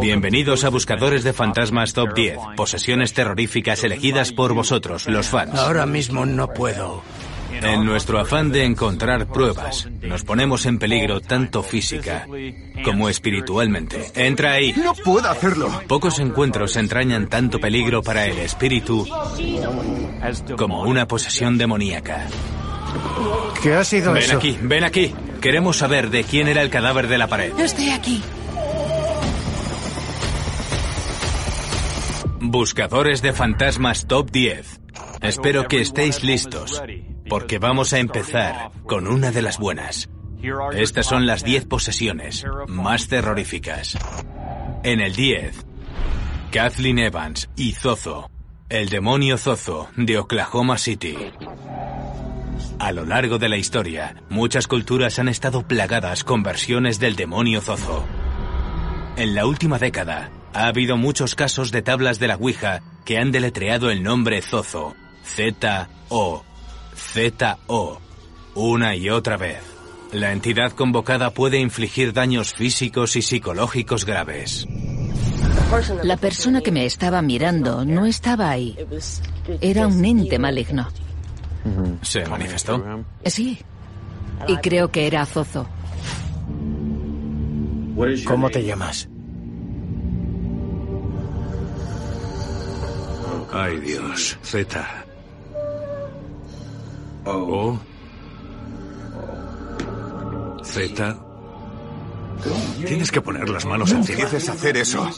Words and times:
Bienvenidos 0.00 0.64
a 0.64 0.70
Buscadores 0.70 1.22
de 1.24 1.32
Fantasmas 1.32 1.92
Top 1.92 2.14
10, 2.14 2.38
posesiones 2.56 3.12
terroríficas 3.12 3.84
elegidas 3.84 4.32
por 4.32 4.52
vosotros, 4.54 5.06
los 5.06 5.28
fans. 5.28 5.54
Ahora 5.58 5.86
mismo 5.86 6.26
no 6.26 6.48
puedo. 6.48 7.02
En 7.52 7.84
nuestro 7.84 8.18
afán 8.18 8.50
de 8.50 8.64
encontrar 8.64 9.26
pruebas, 9.26 9.88
nos 10.00 10.24
ponemos 10.24 10.66
en 10.66 10.78
peligro 10.78 11.20
tanto 11.20 11.62
física 11.62 12.26
como 12.84 13.08
espiritualmente. 13.08 14.10
Entra 14.14 14.52
ahí. 14.52 14.72
No 14.72 14.94
puedo 14.94 15.28
hacerlo. 15.28 15.70
Pocos 15.86 16.18
encuentros 16.18 16.76
entrañan 16.76 17.28
tanto 17.28 17.60
peligro 17.60 18.02
para 18.02 18.26
el 18.26 18.38
espíritu 18.38 19.06
como 20.56 20.82
una 20.82 21.06
posesión 21.06 21.58
demoníaca. 21.58 22.26
¿Qué 23.62 23.74
ha 23.74 23.84
sido 23.84 24.12
Ven 24.12 24.22
eso? 24.24 24.36
aquí, 24.36 24.58
ven 24.62 24.84
aquí. 24.84 25.14
Queremos 25.40 25.78
saber 25.78 26.10
de 26.10 26.24
quién 26.24 26.48
era 26.48 26.62
el 26.62 26.70
cadáver 26.70 27.08
de 27.08 27.18
la 27.18 27.26
pared. 27.26 27.52
Estoy 27.58 27.90
aquí. 27.90 28.22
Buscadores 32.44 33.22
de 33.22 33.32
Fantasmas 33.32 34.08
Top 34.08 34.28
10. 34.32 34.80
Espero 35.20 35.68
que 35.68 35.80
estéis 35.80 36.24
listos, 36.24 36.82
porque 37.28 37.60
vamos 37.60 37.92
a 37.92 38.00
empezar 38.00 38.72
con 38.84 39.06
una 39.06 39.30
de 39.30 39.42
las 39.42 39.60
buenas. 39.60 40.10
Estas 40.72 41.06
son 41.06 41.24
las 41.24 41.44
10 41.44 41.66
posesiones 41.66 42.44
más 42.66 43.06
terroríficas. 43.06 43.96
En 44.82 45.00
el 45.00 45.14
10, 45.14 45.64
Kathleen 46.50 46.98
Evans 46.98 47.48
y 47.54 47.74
Zozo, 47.74 48.28
el 48.68 48.88
demonio 48.88 49.38
Zozo 49.38 49.88
de 49.96 50.18
Oklahoma 50.18 50.78
City. 50.78 51.16
A 52.80 52.90
lo 52.90 53.06
largo 53.06 53.38
de 53.38 53.50
la 53.50 53.56
historia, 53.56 54.16
muchas 54.30 54.66
culturas 54.66 55.20
han 55.20 55.28
estado 55.28 55.68
plagadas 55.68 56.24
con 56.24 56.42
versiones 56.42 56.98
del 56.98 57.14
demonio 57.14 57.60
Zozo. 57.60 58.04
En 59.16 59.36
la 59.36 59.46
última 59.46 59.78
década, 59.78 60.32
ha 60.54 60.66
habido 60.66 60.96
muchos 60.96 61.34
casos 61.34 61.70
de 61.70 61.82
tablas 61.82 62.18
de 62.18 62.28
la 62.28 62.36
Ouija 62.36 62.82
que 63.04 63.18
han 63.18 63.32
deletreado 63.32 63.90
el 63.90 64.02
nombre 64.02 64.42
Zozo, 64.42 64.94
Z-O, 65.24 66.44
Z-O, 66.94 68.00
una 68.54 68.96
y 68.96 69.10
otra 69.10 69.36
vez. 69.36 69.60
La 70.12 70.32
entidad 70.32 70.72
convocada 70.72 71.30
puede 71.30 71.58
infligir 71.58 72.12
daños 72.12 72.52
físicos 72.52 73.16
y 73.16 73.22
psicológicos 73.22 74.04
graves. 74.04 74.66
La 76.02 76.18
persona 76.18 76.60
que 76.60 76.70
me 76.70 76.84
estaba 76.84 77.22
mirando 77.22 77.84
no 77.86 78.04
estaba 78.04 78.50
ahí. 78.50 78.76
Era 79.60 79.86
un 79.86 80.04
ente 80.04 80.38
maligno. 80.38 80.88
¿Se 82.02 82.26
manifestó? 82.26 83.04
Sí. 83.24 83.58
Y 84.48 84.56
creo 84.58 84.90
que 84.90 85.06
era 85.06 85.24
Zozo. 85.24 85.66
¿Cómo 88.26 88.50
te 88.50 88.64
llamas? 88.64 89.08
Ay, 93.52 93.78
Dios. 93.80 94.38
Z. 94.42 95.04
O. 97.24 97.78
Z. 100.64 101.16
Tienes 102.86 103.12
que 103.12 103.20
poner 103.20 103.48
las 103.48 103.64
manos 103.66 103.92
No 103.92 103.98
encima. 103.98 104.18
empieces 104.22 104.48
a 104.48 104.52
hacer 104.52 104.76
eso. 104.76 105.08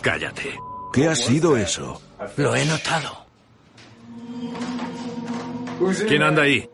Cállate. 0.00 0.58
¿Qué 0.92 1.08
ha 1.08 1.16
sido 1.16 1.56
eso? 1.56 2.00
Lo 2.36 2.54
he 2.54 2.64
notado. 2.66 3.24
¿Quién 6.06 6.22
anda 6.22 6.42
ahí? 6.42 6.68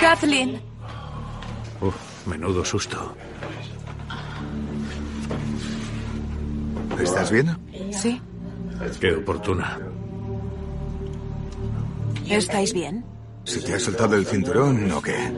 Kathleen. 0.00 0.60
Uf, 1.80 1.94
menudo 2.26 2.64
susto. 2.64 3.14
¿Estás 7.24 7.32
bien? 7.32 7.56
Sí. 7.90 8.20
Qué 9.00 9.14
oportuna. 9.14 9.78
¿Estáis 12.28 12.74
bien? 12.74 13.02
¿Se 13.44 13.62
te 13.62 13.72
ha 13.72 13.80
soltado 13.80 14.14
el 14.16 14.26
cinturón 14.26 14.92
o 14.92 15.00
qué? 15.00 15.32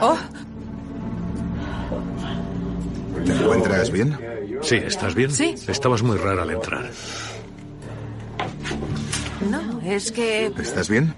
Oh, 0.00 0.18
¿Te 3.24 3.32
encuentras 3.32 3.92
bien? 3.92 4.18
Sí, 4.62 4.74
¿estás 4.74 5.14
bien? 5.14 5.30
Sí. 5.30 5.54
Estabas 5.68 6.02
muy 6.02 6.16
rara 6.16 6.42
al 6.42 6.50
entrar. 6.50 6.90
no, 9.48 9.80
es 9.84 10.10
que... 10.10 10.46
¿Estás 10.58 10.88
bien? 10.88 11.14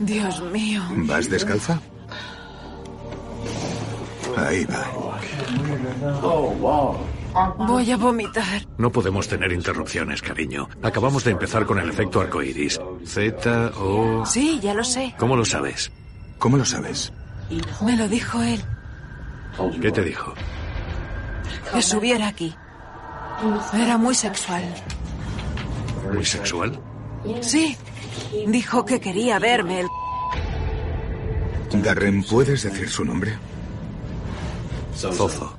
Dios 0.00 0.42
mío. 0.50 0.82
¿Vas 0.96 1.30
descalza? 1.30 1.80
Ahí 4.36 4.64
va. 4.64 4.84
Voy 7.58 7.90
a 7.90 7.96
vomitar. 7.96 8.66
No 8.78 8.90
podemos 8.90 9.28
tener 9.28 9.52
interrupciones, 9.52 10.22
cariño. 10.22 10.68
Acabamos 10.82 11.24
de 11.24 11.32
empezar 11.32 11.66
con 11.66 11.78
el 11.78 11.90
efecto 11.90 12.20
arcoiris. 12.20 12.80
Z, 13.04 13.72
O. 13.78 14.24
Sí, 14.26 14.58
ya 14.62 14.72
lo 14.74 14.82
sé. 14.84 15.14
¿Cómo 15.18 15.36
lo 15.36 15.44
sabes? 15.44 15.90
¿Cómo 16.38 16.56
lo 16.56 16.64
sabes? 16.64 17.12
Me 17.82 17.96
lo 17.96 18.08
dijo 18.08 18.40
él. 18.42 18.62
¿Qué 19.80 19.90
te 19.90 20.02
dijo? 20.02 20.34
Que 21.72 21.82
subiera 21.82 22.28
aquí. 22.28 22.54
Era 23.74 23.98
muy 23.98 24.14
sexual. 24.14 24.62
¿Muy 26.12 26.24
sexual? 26.24 26.78
Sí. 27.40 27.76
Dijo 28.46 28.84
que 28.84 29.00
quería 29.00 29.38
verme. 29.38 29.80
el- 29.80 29.88
Darren, 31.82 32.22
¿puedes 32.24 32.62
decir 32.62 32.88
su 32.88 33.04
nombre? 33.04 33.36
Zozo. 34.94 35.55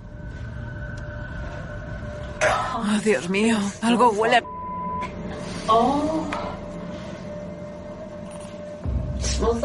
Oh, 2.43 2.99
Dios 3.03 3.29
mío. 3.29 3.57
Algo 3.81 4.09
huele 4.11 4.37
a... 4.37 4.43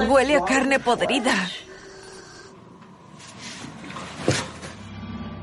Huele 0.08 0.36
a 0.36 0.44
carne 0.44 0.78
podrida. 0.78 1.34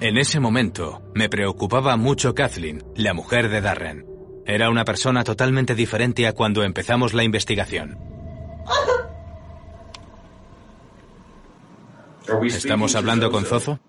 En 0.01 0.18
ese 0.18 0.39
momento, 0.39 1.01
me 1.13 1.28
preocupaba 1.28 1.97
mucho 1.97 2.34
Kathleen, 2.34 2.84
la 2.95 3.13
mujer 3.13 3.50
de 3.50 3.59
Darren. 3.59 4.06
Era 4.45 4.69
una 4.69 4.85
persona 4.85 5.23
totalmente 5.23 5.75
diferente 5.75 6.25
a 6.25 6.34
cuando 6.34 6.63
empezamos 6.63 7.13
la 7.13 7.23
investigación. 7.23 8.00
¿Estamos 12.44 12.95
hablando 12.95 13.31
con 13.31 13.45
Zozo? 13.45 13.79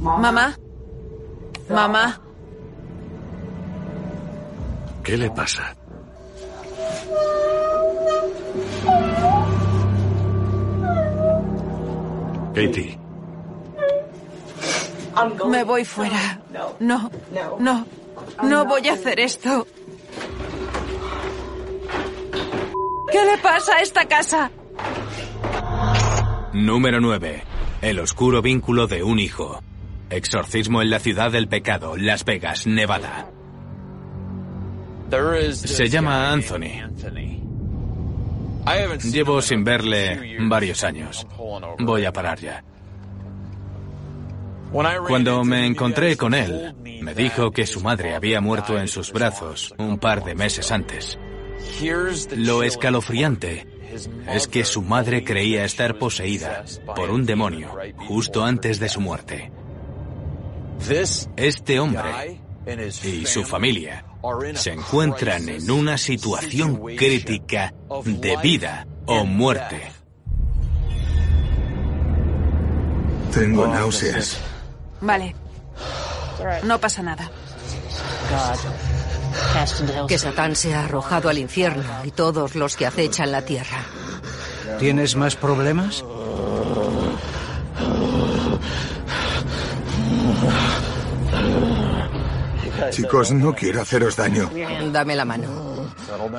Mamá. 0.00 0.54
Mamá. 1.72 2.20
¿Qué 5.02 5.16
le 5.16 5.30
pasa? 5.30 5.74
Katie, 12.54 12.98
Me 15.48 15.64
voy 15.64 15.84
fuera. 15.84 16.40
No, 16.78 17.10
no, 17.58 17.86
no 18.42 18.64
voy 18.66 18.88
a 18.88 18.92
hacer 18.92 19.20
esto. 19.20 19.66
¿Qué 23.10 23.24
le 23.24 23.38
pasa 23.38 23.76
a 23.76 23.80
esta 23.80 24.06
casa? 24.06 24.50
Número 26.52 27.00
9. 27.00 27.42
El 27.80 27.98
oscuro 28.00 28.42
vínculo 28.42 28.86
de 28.86 29.02
un 29.02 29.18
hijo. 29.18 29.62
Exorcismo 30.12 30.82
en 30.82 30.90
la 30.90 30.98
ciudad 30.98 31.32
del 31.32 31.48
pecado, 31.48 31.96
Las 31.96 32.24
Vegas, 32.24 32.66
Nevada. 32.66 33.30
Se 35.52 35.88
llama 35.88 36.30
Anthony. 36.30 36.90
Llevo 39.10 39.42
sin 39.42 39.64
verle 39.64 40.36
varios 40.40 40.84
años. 40.84 41.26
Voy 41.78 42.04
a 42.04 42.12
parar 42.12 42.38
ya. 42.38 42.62
Cuando 45.06 45.44
me 45.44 45.66
encontré 45.66 46.16
con 46.16 46.34
él, 46.34 46.74
me 47.02 47.14
dijo 47.14 47.50
que 47.50 47.66
su 47.66 47.80
madre 47.80 48.14
había 48.14 48.40
muerto 48.40 48.78
en 48.78 48.88
sus 48.88 49.12
brazos 49.12 49.74
un 49.78 49.98
par 49.98 50.24
de 50.24 50.34
meses 50.34 50.70
antes. 50.72 51.18
Lo 52.36 52.62
escalofriante 52.62 53.66
es 54.28 54.48
que 54.48 54.64
su 54.64 54.82
madre 54.82 55.24
creía 55.24 55.64
estar 55.64 55.98
poseída 55.98 56.64
por 56.96 57.10
un 57.10 57.26
demonio 57.26 57.76
justo 57.96 58.44
antes 58.44 58.78
de 58.78 58.88
su 58.88 59.00
muerte. 59.00 59.52
Este 61.36 61.80
hombre 61.80 62.40
y 63.04 63.26
su 63.26 63.44
familia 63.44 64.04
se 64.54 64.72
encuentran 64.72 65.48
en 65.48 65.70
una 65.70 65.98
situación 65.98 66.80
crítica 66.96 67.74
de 68.04 68.36
vida 68.42 68.86
o 69.06 69.24
muerte. 69.24 69.92
Tengo 73.32 73.66
náuseas. 73.66 74.38
Vale. 75.00 75.34
No 76.64 76.78
pasa 76.78 77.02
nada. 77.02 77.30
Que 80.08 80.18
Satán 80.18 80.54
se 80.54 80.74
ha 80.74 80.84
arrojado 80.84 81.28
al 81.28 81.38
infierno 81.38 81.84
y 82.04 82.10
todos 82.10 82.54
los 82.54 82.76
que 82.76 82.86
acechan 82.86 83.32
la 83.32 83.42
tierra. 83.42 83.84
¿Tienes 84.78 85.16
más 85.16 85.36
problemas? 85.36 86.04
Chicos, 92.92 93.32
no 93.32 93.54
quiero 93.54 93.82
haceros 93.82 94.16
daño. 94.16 94.50
Dame 94.92 95.16
la 95.16 95.24
mano. 95.24 95.48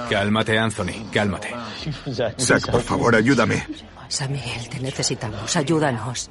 Cálmate, 0.09 0.57
Anthony, 0.57 1.09
cálmate. 1.11 1.49
Zack, 2.39 2.71
por 2.71 2.81
favor, 2.81 3.15
ayúdame. 3.15 3.67
Samuel, 4.07 4.69
te 4.69 4.79
necesitamos. 4.79 5.55
Ayúdanos. 5.55 6.29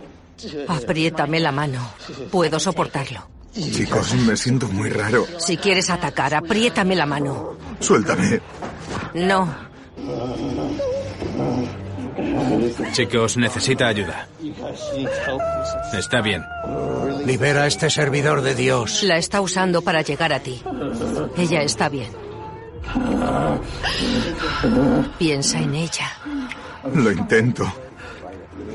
Apriétame 0.69 1.41
la 1.41 1.53
mano. 1.53 1.93
Puedo 2.31 2.59
soportarlo. 2.59 3.29
Chicos, 3.53 4.15
me 4.15 4.37
siento 4.37 4.69
muy 4.69 4.89
raro. 4.89 5.27
Si 5.39 5.57
quieres 5.57 5.91
atacar, 5.91 6.35
apriétame 6.35 6.97
la 6.97 7.07
mano. 7.07 7.57
Suéltame. 7.81 8.41
No. 9.15 9.49
Chicos, 12.93 13.37
necesita 13.37 13.89
ayuda. 13.89 14.29
Está 15.93 16.21
bien. 16.21 16.45
Libera 17.25 17.63
a 17.63 17.67
este 17.67 17.91
servidor 17.91 18.43
de 18.43 18.55
Dios. 18.55 19.03
La 19.03 19.17
está 19.17 19.41
usando 19.41 19.83
para 19.83 20.03
llegar 20.03 20.33
a 20.33 20.41
ti. 20.41 20.63
Ella 21.37 21.63
está 21.63 21.89
bien. 21.89 22.11
Piensa 25.19 25.59
en 25.61 25.75
ella. 25.75 26.11
Lo 26.95 27.13
intento. 27.13 27.73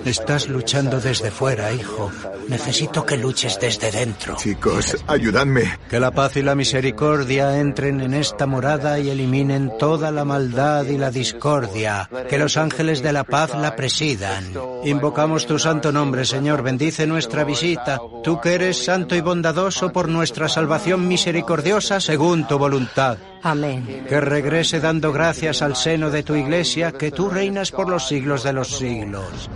Estás 0.08 0.48
luchando 0.48 1.02
desde 1.02 1.32
fuera, 1.32 1.74
hijo. 1.74 2.10
Necesito 2.48 3.06
que 3.06 3.18
luches 3.18 3.60
desde 3.60 3.92
dentro. 3.92 4.38
Chicos, 4.38 4.96
ayudadme. 5.06 5.78
Que 5.90 6.00
la 6.00 6.12
paz 6.12 6.38
y 6.38 6.44
la 6.44 6.56
misericordia 6.56 7.60
entren 7.60 8.00
en 8.00 8.14
esta 8.14 8.46
morada 8.46 9.00
y 9.00 9.10
eliminen 9.10 9.78
toda 9.78 10.12
la 10.12 10.24
maldad 10.24 10.86
y 10.86 10.98
la 10.98 11.12
discordia. 11.12 12.10
Que 12.30 12.38
los 12.38 12.56
ángeles 12.56 13.04
de 13.04 13.12
la 13.12 13.26
paz 13.26 13.54
la 13.54 13.76
presidan. 13.76 14.54
Invocamos 14.86 15.46
tu 15.46 15.60
santo 15.60 15.92
nombre, 15.92 16.24
Señor. 16.24 16.64
Bendice 16.64 17.06
nuestra 17.06 17.44
visita. 17.44 18.00
Tú 18.24 18.40
que 18.40 18.54
eres 18.54 18.86
santo 18.86 19.14
y 19.14 19.20
bondadoso 19.20 19.92
por 19.92 20.08
nuestra 20.08 20.48
salvación 20.48 21.06
misericordiosa 21.06 22.00
según 22.00 22.48
tu 22.48 22.58
voluntad. 22.58 23.18
Amén. 23.44 24.06
Que 24.08 24.22
regrese 24.22 24.80
dando 24.80 25.12
gracias 25.12 25.62
al 25.62 25.76
seno 25.76 26.10
de 26.12 26.24
tu 26.24 26.36
iglesia, 26.36 26.94
que 26.94 27.12
tú 27.12 27.30
reinas 27.30 27.72
por 27.72 27.90
los 27.90 28.08
siglos 28.08 28.44
de 28.44 28.54
los 28.54 28.78
siglos. 28.78 29.50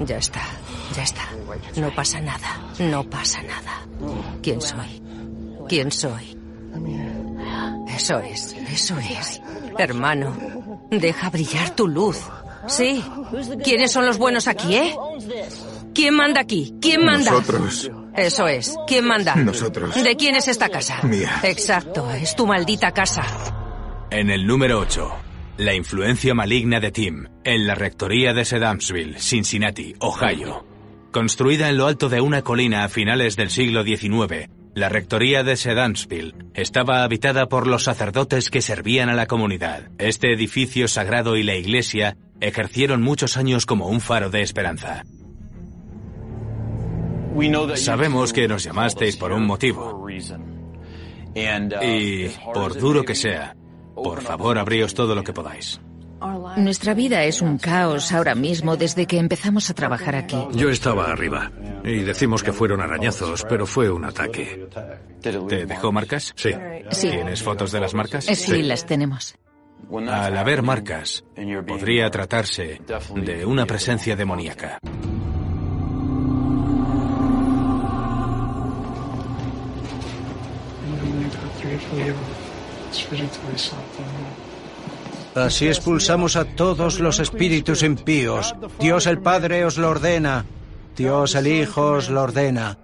Ya 0.00 0.16
está, 0.16 0.42
ya 0.94 1.02
está. 1.02 1.22
No 1.76 1.94
pasa 1.94 2.20
nada, 2.20 2.60
no 2.78 3.04
pasa 3.04 3.42
nada. 3.42 3.86
¿Quién 4.42 4.60
soy? 4.60 5.02
¿Quién 5.68 5.90
soy? 5.90 6.38
Eso 7.94 8.20
es, 8.20 8.52
eso 8.70 8.96
es. 8.98 9.40
Hermano, 9.78 10.36
deja 10.90 11.30
brillar 11.30 11.70
tu 11.70 11.88
luz. 11.88 12.18
Sí. 12.66 13.02
¿Quiénes 13.64 13.90
son 13.92 14.06
los 14.06 14.18
buenos 14.18 14.46
aquí, 14.46 14.74
eh? 14.76 14.96
¿Quién 15.94 16.14
manda 16.14 16.40
aquí? 16.40 16.74
¿Quién 16.80 17.04
manda? 17.04 17.30
Nosotros. 17.32 17.90
Eso 18.14 18.46
es. 18.46 18.76
¿Quién 18.86 19.04
manda? 19.06 19.34
Nosotros. 19.36 19.94
¿De 19.94 20.16
quién 20.16 20.36
es 20.36 20.48
esta 20.48 20.68
casa? 20.68 21.02
Mía. 21.02 21.40
Exacto, 21.42 22.10
es 22.12 22.36
tu 22.36 22.46
maldita 22.46 22.92
casa. 22.92 23.24
En 24.10 24.30
el 24.30 24.46
número 24.46 24.80
8, 24.80 25.10
la 25.58 25.74
influencia 25.74 26.34
maligna 26.34 26.78
de 26.78 26.92
Tim, 26.92 27.26
en 27.42 27.66
la 27.66 27.74
rectoría 27.74 28.32
de 28.32 28.44
Sedamsville, 28.44 29.18
Cincinnati, 29.18 29.94
Ohio. 29.98 30.64
Construida 31.10 31.68
en 31.68 31.76
lo 31.76 31.86
alto 31.86 32.08
de 32.08 32.20
una 32.20 32.42
colina 32.42 32.84
a 32.84 32.88
finales 32.88 33.34
del 33.34 33.50
siglo 33.50 33.82
XIX, 33.82 34.48
la 34.74 34.88
rectoría 34.88 35.42
de 35.42 35.56
Sedansville 35.56 36.34
estaba 36.54 37.02
habitada 37.02 37.48
por 37.48 37.66
los 37.66 37.82
sacerdotes 37.82 38.50
que 38.50 38.62
servían 38.62 39.08
a 39.08 39.14
la 39.14 39.26
comunidad. 39.26 39.90
Este 39.98 40.32
edificio 40.32 40.86
sagrado 40.86 41.36
y 41.36 41.42
la 41.42 41.56
iglesia 41.56 42.16
ejercieron 42.40 43.02
muchos 43.02 43.36
años 43.36 43.66
como 43.66 43.88
un 43.88 44.00
faro 44.00 44.30
de 44.30 44.42
esperanza. 44.42 45.02
Sabemos 47.74 48.32
que 48.32 48.46
nos 48.46 48.62
llamasteis 48.62 49.16
por 49.16 49.32
un 49.32 49.44
motivo. 49.44 50.06
Y, 51.82 52.28
por 52.54 52.78
duro 52.78 53.04
que 53.04 53.14
sea, 53.16 53.56
por 54.02 54.22
favor, 54.22 54.58
abríos 54.58 54.94
todo 54.94 55.14
lo 55.14 55.22
que 55.22 55.32
podáis. 55.32 55.80
Nuestra 56.56 56.94
vida 56.94 57.22
es 57.24 57.40
un 57.42 57.58
caos 57.58 58.12
ahora 58.12 58.34
mismo 58.34 58.76
desde 58.76 59.06
que 59.06 59.18
empezamos 59.18 59.70
a 59.70 59.74
trabajar 59.74 60.16
aquí. 60.16 60.36
Yo 60.52 60.68
estaba 60.68 61.12
arriba 61.12 61.52
y 61.84 62.00
decimos 62.00 62.42
que 62.42 62.52
fueron 62.52 62.80
arañazos, 62.80 63.46
pero 63.48 63.66
fue 63.66 63.88
un 63.90 64.04
ataque. 64.04 64.66
¿Te 65.22 65.66
dejó 65.66 65.92
marcas? 65.92 66.32
Sí. 66.36 66.50
Sí. 66.90 67.10
¿Tienes 67.10 67.42
fotos 67.42 67.70
de 67.70 67.80
las 67.80 67.94
marcas? 67.94 68.28
Eh, 68.28 68.34
Sí, 68.34 68.62
las 68.62 68.84
tenemos. 68.84 69.36
Al 70.08 70.36
haber 70.36 70.62
marcas, 70.62 71.24
podría 71.66 72.10
tratarse 72.10 72.80
de 73.14 73.46
una 73.46 73.64
presencia 73.64 74.16
demoníaca. 74.16 74.80
Así 85.34 85.68
expulsamos 85.68 86.36
a 86.36 86.44
todos 86.44 87.00
los 87.00 87.20
espíritus 87.20 87.82
impíos. 87.82 88.54
Dios 88.80 89.06
el 89.06 89.18
Padre 89.18 89.64
os 89.64 89.78
lo 89.78 89.90
ordena. 89.90 90.44
Dios 90.96 91.34
el 91.34 91.46
Hijo 91.46 91.92
os 91.92 92.10
lo 92.10 92.22
ordena. 92.22 92.76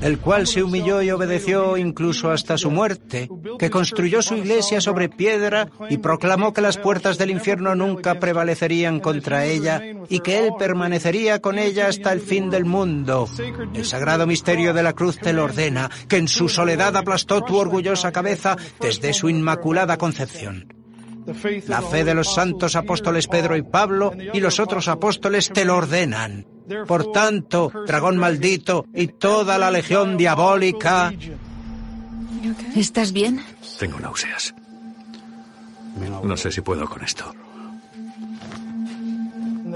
El 0.00 0.18
cual 0.18 0.46
se 0.46 0.62
humilló 0.62 1.02
y 1.02 1.10
obedeció 1.10 1.76
incluso 1.76 2.30
hasta 2.30 2.56
su 2.56 2.70
muerte, 2.70 3.28
que 3.58 3.70
construyó 3.70 4.22
su 4.22 4.34
iglesia 4.34 4.80
sobre 4.80 5.08
piedra 5.08 5.68
y 5.90 5.98
proclamó 5.98 6.52
que 6.52 6.62
las 6.62 6.78
puertas 6.78 7.18
del 7.18 7.30
infierno 7.30 7.74
nunca 7.74 8.18
prevalecerían 8.18 9.00
contra 9.00 9.44
ella 9.44 9.82
y 10.08 10.20
que 10.20 10.38
él 10.38 10.52
permanecería 10.58 11.40
con 11.40 11.58
ella 11.58 11.88
hasta 11.88 12.12
el 12.12 12.20
fin 12.20 12.48
del 12.48 12.64
mundo. 12.64 13.28
El 13.74 13.84
sagrado 13.84 14.26
misterio 14.26 14.72
de 14.72 14.82
la 14.82 14.94
cruz 14.94 15.18
te 15.18 15.32
lo 15.32 15.44
ordena, 15.44 15.90
que 16.08 16.16
en 16.16 16.28
su 16.28 16.48
soledad 16.48 16.96
aplastó 16.96 17.42
tu 17.42 17.56
orgullosa 17.56 18.10
cabeza 18.10 18.56
desde 18.80 19.12
su 19.12 19.28
inmaculada 19.28 19.98
concepción. 19.98 20.72
La 21.68 21.82
fe 21.82 22.04
de 22.04 22.14
los 22.14 22.34
santos 22.34 22.74
apóstoles 22.76 23.28
Pedro 23.28 23.56
y 23.56 23.62
Pablo 23.62 24.12
y 24.32 24.40
los 24.40 24.58
otros 24.58 24.88
apóstoles 24.88 25.50
te 25.52 25.64
lo 25.64 25.76
ordenan. 25.76 26.46
Por 26.86 27.12
tanto, 27.12 27.72
dragón 27.86 28.16
maldito 28.16 28.86
y 28.94 29.08
toda 29.08 29.58
la 29.58 29.70
legión 29.70 30.16
diabólica, 30.16 31.12
¿Estás 32.74 33.12
bien? 33.12 33.44
Tengo 33.78 34.00
náuseas. 34.00 34.54
No 36.22 36.36
sé 36.36 36.50
si 36.50 36.60
puedo 36.60 36.88
con 36.88 37.04
esto. 37.04 37.32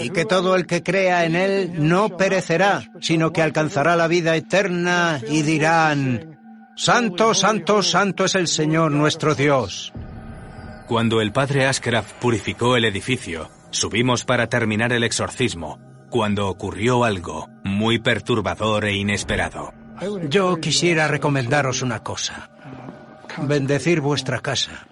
y 0.00 0.10
que 0.10 0.24
todo 0.24 0.56
el 0.56 0.66
que 0.66 0.82
crea 0.82 1.24
en 1.24 1.36
él 1.36 1.88
no 1.88 2.16
perecerá, 2.16 2.82
sino 3.00 3.32
que 3.32 3.42
alcanzará 3.42 3.94
la 3.94 4.08
vida 4.08 4.34
eterna 4.34 5.20
y 5.28 5.42
dirán, 5.42 6.36
Santo, 6.76 7.32
santo, 7.32 7.80
santo 7.82 8.24
es 8.24 8.34
el 8.34 8.48
Señor 8.48 8.90
nuestro 8.90 9.36
Dios. 9.36 9.92
Cuando 10.88 11.20
el 11.20 11.30
padre 11.30 11.66
Ashcraft 11.66 12.14
purificó 12.14 12.76
el 12.76 12.84
edificio, 12.84 13.48
subimos 13.70 14.24
para 14.24 14.48
terminar 14.48 14.92
el 14.92 15.04
exorcismo, 15.04 15.78
cuando 16.14 16.46
ocurrió 16.46 17.02
algo 17.02 17.48
muy 17.64 17.98
perturbador 17.98 18.84
e 18.84 18.94
inesperado. 18.94 19.74
Yo 20.28 20.60
quisiera 20.60 21.08
recomendaros 21.08 21.82
una 21.82 22.04
cosa. 22.04 22.52
Bendecir 23.42 24.00
vuestra 24.00 24.38
casa. 24.38 24.86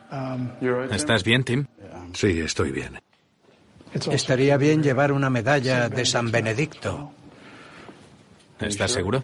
¿Estás 0.91 1.23
bien, 1.23 1.45
Tim? 1.45 1.67
Sí, 2.13 2.41
estoy 2.41 2.73
bien. 2.73 3.01
Estaría 4.11 4.57
bien 4.57 4.83
llevar 4.83 5.13
una 5.13 5.31
medalla 5.31 5.89
de 5.89 6.05
San 6.05 6.33
Benedicto. 6.33 7.13
¿Estás 8.59 8.91
seguro? 8.91 9.23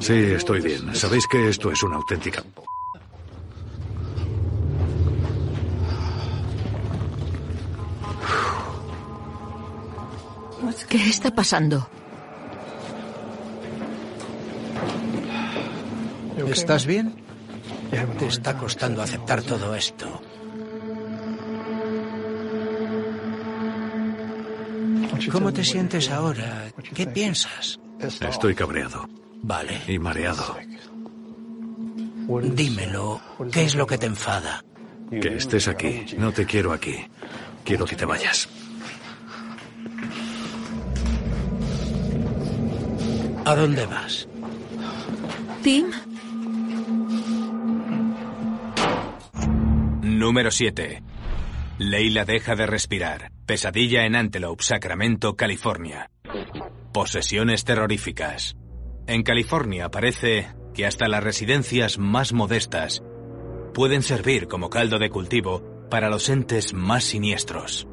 Sí, 0.00 0.12
estoy 0.12 0.60
bien. 0.60 0.94
Sabéis 0.94 1.26
que 1.26 1.48
esto 1.48 1.72
es 1.72 1.82
una 1.82 1.96
auténtica... 1.96 2.44
¿qué 10.88 11.08
está 11.08 11.30
pasando? 11.30 11.88
¿Estás 16.50 16.86
bien? 16.86 17.14
Te 18.18 18.26
está 18.26 18.56
costando 18.56 19.02
aceptar 19.02 19.42
todo 19.42 19.74
esto. 19.74 20.20
¿Cómo 25.32 25.52
te 25.52 25.64
sientes 25.64 26.10
ahora? 26.10 26.70
¿Qué 26.94 27.06
piensas? 27.06 27.78
Estoy 28.20 28.54
cabreado. 28.54 29.08
Vale. 29.42 29.80
Y 29.86 29.98
mareado. 29.98 30.56
Dímelo, 32.28 33.20
¿qué 33.52 33.64
es 33.64 33.74
lo 33.74 33.86
que 33.86 33.98
te 33.98 34.06
enfada? 34.06 34.64
Que 35.10 35.36
estés 35.36 35.68
aquí. 35.68 36.04
No 36.18 36.32
te 36.32 36.44
quiero 36.44 36.72
aquí. 36.72 36.96
Quiero 37.64 37.84
que 37.84 37.96
te 37.96 38.04
vayas. 38.04 38.48
¿A 43.46 43.54
dónde 43.54 43.86
vas? 43.86 44.28
Tim, 45.62 45.86
Número 50.02 50.50
7. 50.50 51.00
Leila 51.78 52.24
deja 52.24 52.56
de 52.56 52.66
respirar. 52.66 53.30
Pesadilla 53.46 54.04
en 54.04 54.16
Antelope, 54.16 54.64
Sacramento, 54.64 55.36
California. 55.36 56.10
Posesiones 56.92 57.62
terroríficas. 57.62 58.56
En 59.06 59.22
California 59.22 59.92
parece 59.92 60.48
que 60.74 60.84
hasta 60.84 61.06
las 61.06 61.22
residencias 61.22 61.98
más 61.98 62.32
modestas 62.32 63.04
pueden 63.72 64.02
servir 64.02 64.48
como 64.48 64.70
caldo 64.70 64.98
de 64.98 65.10
cultivo 65.10 65.86
para 65.88 66.10
los 66.10 66.28
entes 66.30 66.74
más 66.74 67.04
siniestros. 67.04 67.86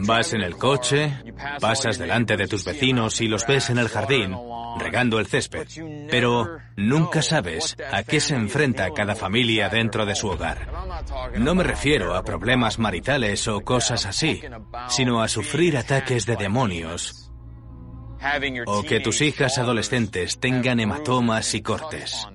Vas 0.00 0.32
en 0.32 0.42
el 0.42 0.56
coche, 0.56 1.12
pasas 1.60 1.98
delante 1.98 2.36
de 2.36 2.46
tus 2.46 2.64
vecinos 2.64 3.20
y 3.20 3.28
los 3.28 3.46
ves 3.46 3.70
en 3.70 3.78
el 3.78 3.88
jardín, 3.88 4.36
regando 4.78 5.18
el 5.18 5.26
césped, 5.26 5.66
pero 6.10 6.58
nunca 6.76 7.22
sabes 7.22 7.76
a 7.92 8.02
qué 8.02 8.20
se 8.20 8.34
enfrenta 8.34 8.90
cada 8.90 9.14
familia 9.14 9.68
dentro 9.68 10.06
de 10.06 10.14
su 10.14 10.28
hogar. 10.28 10.68
No 11.36 11.54
me 11.54 11.64
refiero 11.64 12.14
a 12.14 12.24
problemas 12.24 12.78
maritales 12.78 13.46
o 13.48 13.60
cosas 13.60 14.06
así, 14.06 14.40
sino 14.88 15.22
a 15.22 15.28
sufrir 15.28 15.76
ataques 15.76 16.26
de 16.26 16.36
demonios 16.36 17.28
o 18.66 18.82
que 18.82 19.00
tus 19.00 19.20
hijas 19.20 19.58
adolescentes 19.58 20.38
tengan 20.40 20.80
hematomas 20.80 21.54
y 21.54 21.62
cortes. 21.62 22.26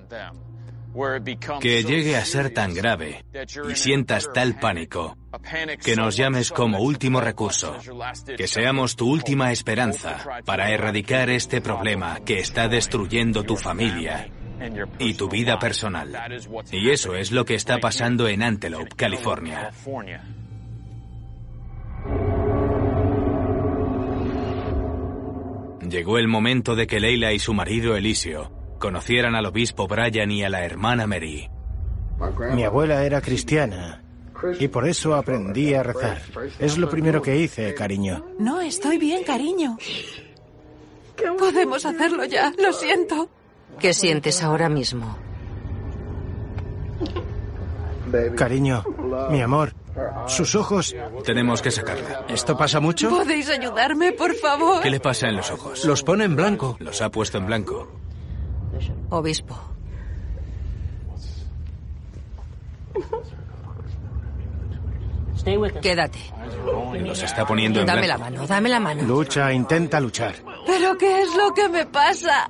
Que 1.60 1.82
llegue 1.82 2.16
a 2.16 2.24
ser 2.24 2.50
tan 2.50 2.72
grave 2.72 3.24
y 3.68 3.74
sientas 3.74 4.28
tal 4.32 4.58
pánico 4.60 5.16
que 5.82 5.96
nos 5.96 6.16
llames 6.16 6.52
como 6.52 6.78
último 6.78 7.20
recurso, 7.20 7.76
que 8.36 8.46
seamos 8.46 8.94
tu 8.94 9.10
última 9.10 9.50
esperanza 9.50 10.24
para 10.44 10.70
erradicar 10.70 11.30
este 11.30 11.60
problema 11.60 12.20
que 12.24 12.38
está 12.38 12.68
destruyendo 12.68 13.42
tu 13.42 13.56
familia 13.56 14.30
y 14.98 15.14
tu 15.14 15.28
vida 15.28 15.58
personal. 15.58 16.16
Y 16.70 16.90
eso 16.90 17.16
es 17.16 17.32
lo 17.32 17.44
que 17.44 17.54
está 17.54 17.78
pasando 17.78 18.28
en 18.28 18.42
Antelope, 18.42 18.94
California. 18.96 19.70
Llegó 25.88 26.18
el 26.18 26.28
momento 26.28 26.76
de 26.76 26.86
que 26.86 27.00
Leila 27.00 27.32
y 27.32 27.38
su 27.38 27.52
marido 27.52 27.96
Elisio 27.96 28.63
conocieran 28.84 29.34
al 29.34 29.46
obispo 29.46 29.88
Brian 29.88 30.30
y 30.30 30.44
a 30.44 30.50
la 30.50 30.62
hermana 30.62 31.06
Mary. 31.06 31.48
Mi 32.52 32.64
abuela 32.64 33.02
era 33.02 33.22
cristiana 33.22 34.04
y 34.60 34.68
por 34.68 34.86
eso 34.86 35.14
aprendí 35.14 35.72
a 35.72 35.82
rezar. 35.82 36.20
Es 36.58 36.76
lo 36.76 36.90
primero 36.90 37.22
que 37.22 37.34
hice, 37.34 37.72
cariño. 37.72 38.26
No, 38.38 38.60
estoy 38.60 38.98
bien, 38.98 39.24
cariño. 39.24 39.78
Podemos 41.38 41.86
hacerlo 41.86 42.26
ya, 42.26 42.52
lo 42.58 42.74
siento. 42.74 43.30
¿qué 43.78 43.94
sientes 43.94 44.42
ahora 44.42 44.68
mismo? 44.68 45.16
Cariño, 48.36 48.84
mi 49.30 49.40
amor, 49.40 49.74
sus 50.26 50.54
ojos... 50.56 50.94
Tenemos 51.24 51.62
que 51.62 51.70
sacarla. 51.70 52.26
¿Esto 52.28 52.54
pasa 52.54 52.80
mucho? 52.80 53.08
¿Podéis 53.08 53.48
ayudarme, 53.48 54.12
por 54.12 54.34
favor? 54.34 54.82
¿Qué 54.82 54.90
le 54.90 55.00
pasa 55.00 55.28
en 55.28 55.36
los 55.36 55.50
ojos? 55.50 55.86
Los 55.86 56.02
pone 56.02 56.24
en 56.24 56.36
blanco. 56.36 56.76
Los 56.80 57.00
ha 57.00 57.10
puesto 57.10 57.38
en 57.38 57.46
blanco. 57.46 58.03
Obispo. 59.10 59.74
Quédate. 65.82 66.18
Los 67.00 67.22
está 67.22 67.46
poniendo 67.46 67.80
en 67.80 67.86
Dame 67.86 68.06
la 68.06 68.16
mano, 68.16 68.46
dame 68.46 68.68
la 68.68 68.80
mano. 68.80 69.02
Lucha, 69.02 69.52
intenta 69.52 70.00
luchar. 70.00 70.34
¿Pero 70.66 70.96
qué 70.96 71.22
es 71.22 71.36
lo 71.36 71.52
que 71.52 71.68
me 71.68 71.84
pasa? 71.84 72.48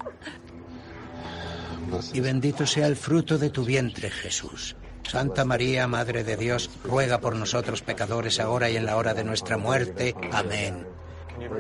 Y 2.12 2.20
bendito 2.20 2.66
sea 2.66 2.86
el 2.86 2.96
fruto 2.96 3.36
de 3.36 3.50
tu 3.50 3.64
vientre, 3.64 4.10
Jesús. 4.10 4.76
Santa 5.02 5.44
María, 5.44 5.86
Madre 5.86 6.24
de 6.24 6.36
Dios, 6.36 6.70
ruega 6.84 7.18
por 7.18 7.36
nosotros 7.36 7.82
pecadores 7.82 8.40
ahora 8.40 8.70
y 8.70 8.76
en 8.76 8.86
la 8.86 8.96
hora 8.96 9.12
de 9.12 9.24
nuestra 9.24 9.58
muerte. 9.58 10.14
Amén. 10.32 10.86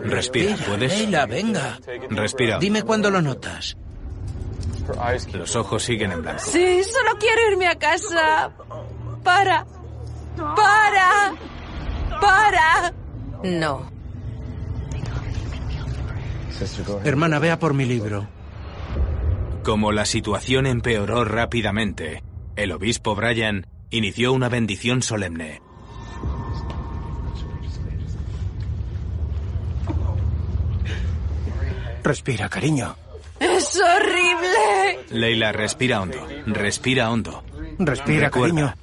Respira, 0.04 0.56
¿puedes? 0.66 0.98
Leila, 0.98 1.26
venga. 1.26 1.78
Respira. 2.10 2.58
Dime 2.58 2.82
cuándo 2.82 3.10
lo 3.10 3.20
notas. 3.20 3.76
Los 5.32 5.56
ojos 5.56 5.82
siguen 5.82 6.12
en 6.12 6.22
blanco. 6.22 6.42
Sí, 6.44 6.82
solo 6.84 7.18
quiero 7.18 7.50
irme 7.50 7.68
a 7.68 7.78
casa. 7.78 8.50
Para. 9.22 9.66
Para. 10.36 11.34
Para. 12.20 12.92
No. 13.42 13.90
Hermana, 17.04 17.38
vea 17.38 17.58
por 17.58 17.74
mi 17.74 17.84
libro. 17.84 18.28
Como 19.62 19.92
la 19.92 20.04
situación 20.04 20.66
empeoró 20.66 21.24
rápidamente, 21.24 22.22
el 22.56 22.72
obispo 22.72 23.14
Brian 23.14 23.66
inició 23.90 24.32
una 24.32 24.48
bendición 24.48 25.02
solemne. 25.02 25.60
Respira, 32.02 32.50
cariño. 32.50 32.96
Es 33.44 33.80
horrible. 33.80 35.04
Leila, 35.10 35.52
respira 35.52 36.00
hondo. 36.00 36.26
Respira 36.46 37.10
hondo. 37.10 37.42
Respira, 37.78 38.26
Recuerda. 38.26 38.48
cariño. 38.54 38.74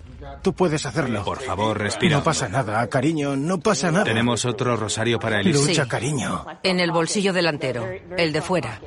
Tú 0.42 0.54
puedes 0.54 0.86
hacerlo. 0.86 1.24
Por 1.24 1.40
favor, 1.42 1.78
respira. 1.78 2.18
No 2.18 2.24
pasa 2.24 2.48
nada, 2.50 2.88
cariño, 2.88 3.36
no 3.36 3.60
pasa 3.60 3.92
nada. 3.92 4.06
Tenemos 4.06 4.44
otro 4.46 4.76
rosario 4.76 5.20
para 5.20 5.40
Elisio. 5.40 5.68
Lucha, 5.68 5.84
Sí. 5.84 5.90
cariño. 5.90 6.46
En 6.64 6.80
el 6.80 6.92
bolsillo 6.92 7.32
delantero, 7.34 7.88
el 8.18 8.34
de 8.34 8.42
fuera. 8.42 8.80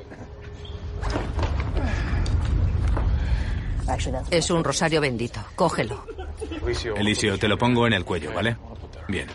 Es 4.31 4.50
un 4.50 4.64
rosario 4.64 5.00
bendito. 5.00 5.40
Cógelo. 5.54 6.04
Elisio, 6.97 7.38
te 7.38 7.47
lo 7.49 7.57
pongo 7.59 7.87
en 7.87 7.93
el 7.93 8.04
cuello, 8.04 8.33
¿vale? 8.33 8.57
Bien. 9.09 9.28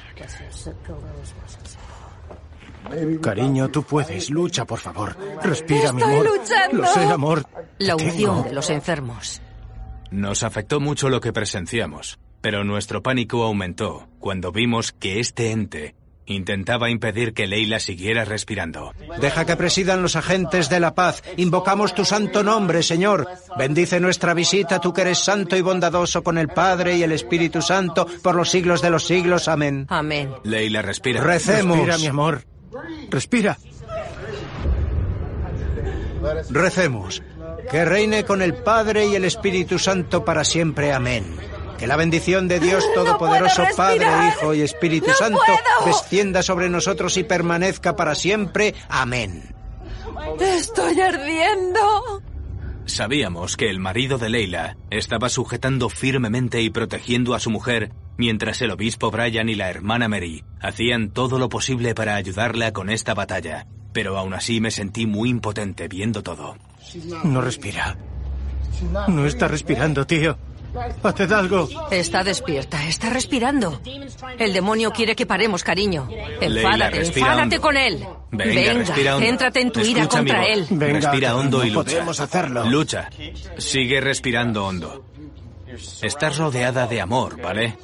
Cariño, 3.22 3.70
tú 3.70 3.84
puedes. 3.84 4.30
Lucha, 4.30 4.66
por 4.66 4.80
favor. 4.80 5.16
Respira, 5.44 5.92
mi 5.92 6.02
amor. 6.02 6.26
luchando. 6.26 6.78
Lo 6.78 6.88
sé, 6.88 7.04
amor. 7.04 7.46
La 7.78 7.96
unción 7.96 8.44
de 8.44 8.54
los 8.54 8.70
enfermos. 8.70 9.42
Nos 10.12 10.44
afectó 10.44 10.80
mucho 10.80 11.10
lo 11.10 11.22
que 11.22 11.34
presenciamos, 11.34 12.20
pero 12.42 12.64
nuestro 12.64 13.04
pánico 13.04 13.44
aumentó 13.44 14.08
cuando 14.20 14.52
vimos 14.52 14.92
que 14.92 15.20
este 15.20 15.52
ente 15.52 15.96
intentaba 16.34 16.90
impedir 16.90 17.34
que 17.34 17.48
Leila 17.48 17.80
siguiera 17.80 18.26
respirando. 18.26 18.94
Deja 19.20 19.46
que 19.46 19.56
presidan 19.56 20.02
los 20.02 20.16
agentes 20.16 20.70
de 20.70 20.80
la 20.80 20.96
paz. 20.96 21.24
Invocamos 21.38 21.94
tu 21.94 22.06
santo 22.06 22.44
nombre, 22.44 22.84
Señor. 22.84 23.28
Bendice 23.58 24.00
nuestra 24.00 24.34
visita, 24.34 24.80
tú 24.80 24.94
que 24.94 25.02
eres 25.02 25.20
santo 25.20 25.56
y 25.56 25.62
bondadoso 25.62 26.24
con 26.24 26.38
el 26.38 26.48
Padre 26.48 26.98
y 26.98 27.04
el 27.04 27.12
Espíritu 27.12 27.62
Santo 27.62 28.08
por 28.22 28.36
los 28.36 28.50
siglos 28.50 28.82
de 28.82 28.90
los 28.90 29.06
siglos. 29.06 29.48
Amén. 29.48 29.86
Amén. 29.90 30.32
Leila, 30.44 30.82
respira. 30.82 31.22
Recemos. 31.22 31.78
Respira, 31.78 31.98
mi 31.98 32.08
amor. 32.08 32.44
Respira. 33.10 33.58
Recemos. 36.50 37.22
Que 37.72 37.86
reine 37.86 38.26
con 38.26 38.42
el 38.42 38.56
Padre 38.56 39.08
y 39.08 39.16
el 39.16 39.26
Espíritu 39.26 39.80
Santo 39.80 40.26
para 40.26 40.44
siempre. 40.44 40.92
Amén. 40.92 41.36
Que 41.78 41.88
la 41.88 41.96
bendición 41.96 42.48
de 42.48 42.60
Dios 42.60 42.84
Todopoderoso, 42.94 43.64
Padre. 43.78 44.06
Hijo 44.28 44.54
y 44.54 44.62
Espíritu 44.62 45.08
¡No 45.08 45.14
Santo, 45.14 45.40
puedo! 45.46 45.96
descienda 45.96 46.44
sobre 46.44 46.70
nosotros 46.70 47.16
y 47.18 47.24
permanezca 47.24 47.96
para 47.96 48.16
siempre. 48.16 48.76
Amén. 48.90 49.56
Estoy 50.40 51.00
ardiendo. 51.00 52.22
Sabíamos 52.90 53.56
que 53.56 53.70
el 53.70 53.80
marido 53.80 54.18
de 54.18 54.30
Leila 54.30 54.76
estaba 54.90 55.30
sujetando 55.30 55.90
firmemente 55.90 56.62
y 56.62 56.72
protegiendo 56.72 57.36
a 57.36 57.40
su 57.40 57.52
mujer 57.52 57.92
mientras 58.18 58.62
el 58.62 58.72
obispo 58.72 59.12
Brian 59.12 59.48
y 59.48 59.56
la 59.56 59.70
hermana 59.70 60.08
Mary 60.10 60.44
hacían 60.60 61.12
todo 61.12 61.38
lo 61.38 61.50
posible 61.50 61.94
para 61.94 62.16
ayudarla 62.16 62.74
con 62.74 62.90
esta 62.90 63.14
batalla. 63.14 63.68
Pero 63.94 64.18
aún 64.18 64.34
así 64.34 64.60
me 64.60 64.72
sentí 64.72 65.06
muy 65.06 65.30
impotente 65.30 65.88
viendo 65.88 66.24
todo. 66.24 66.58
No 67.24 67.42
respira. 67.42 67.96
No 69.08 69.26
está 69.26 69.48
respirando, 69.48 70.06
tío. 70.06 70.38
Haced 71.04 71.32
algo. 71.32 71.68
Está 71.92 72.24
despierta, 72.24 72.88
está 72.88 73.10
respirando. 73.10 73.82
El 74.38 74.54
demonio 74.54 74.92
quiere 74.92 75.16
que 75.16 75.26
paremos, 75.26 75.64
cariño. 75.64 76.08
Enfádate, 76.42 77.06
enfádate 77.06 77.60
con 77.60 77.78
él. 77.78 78.06
Venga, 78.32 78.74
respira 78.74 79.16
hondo. 79.16 79.26
céntrate 79.26 79.62
en 79.62 79.72
tu 79.72 79.80
ira 79.82 80.02
Escucha 80.04 80.18
contra 80.18 80.46
él. 80.46 80.68
Venga, 80.70 80.94
respira 81.00 81.36
hondo 81.36 81.66
y 81.66 81.70
no 81.72 81.80
lucha. 81.80 81.92
podemos 81.92 82.20
hacerlo. 82.20 82.66
Lucha. 82.66 83.10
Sigue 83.58 84.02
respirando 84.02 84.66
hondo. 84.66 85.06
Estás 86.02 86.38
rodeada 86.38 86.88
de 86.88 87.02
amor, 87.02 87.42
¿vale? 87.42 87.78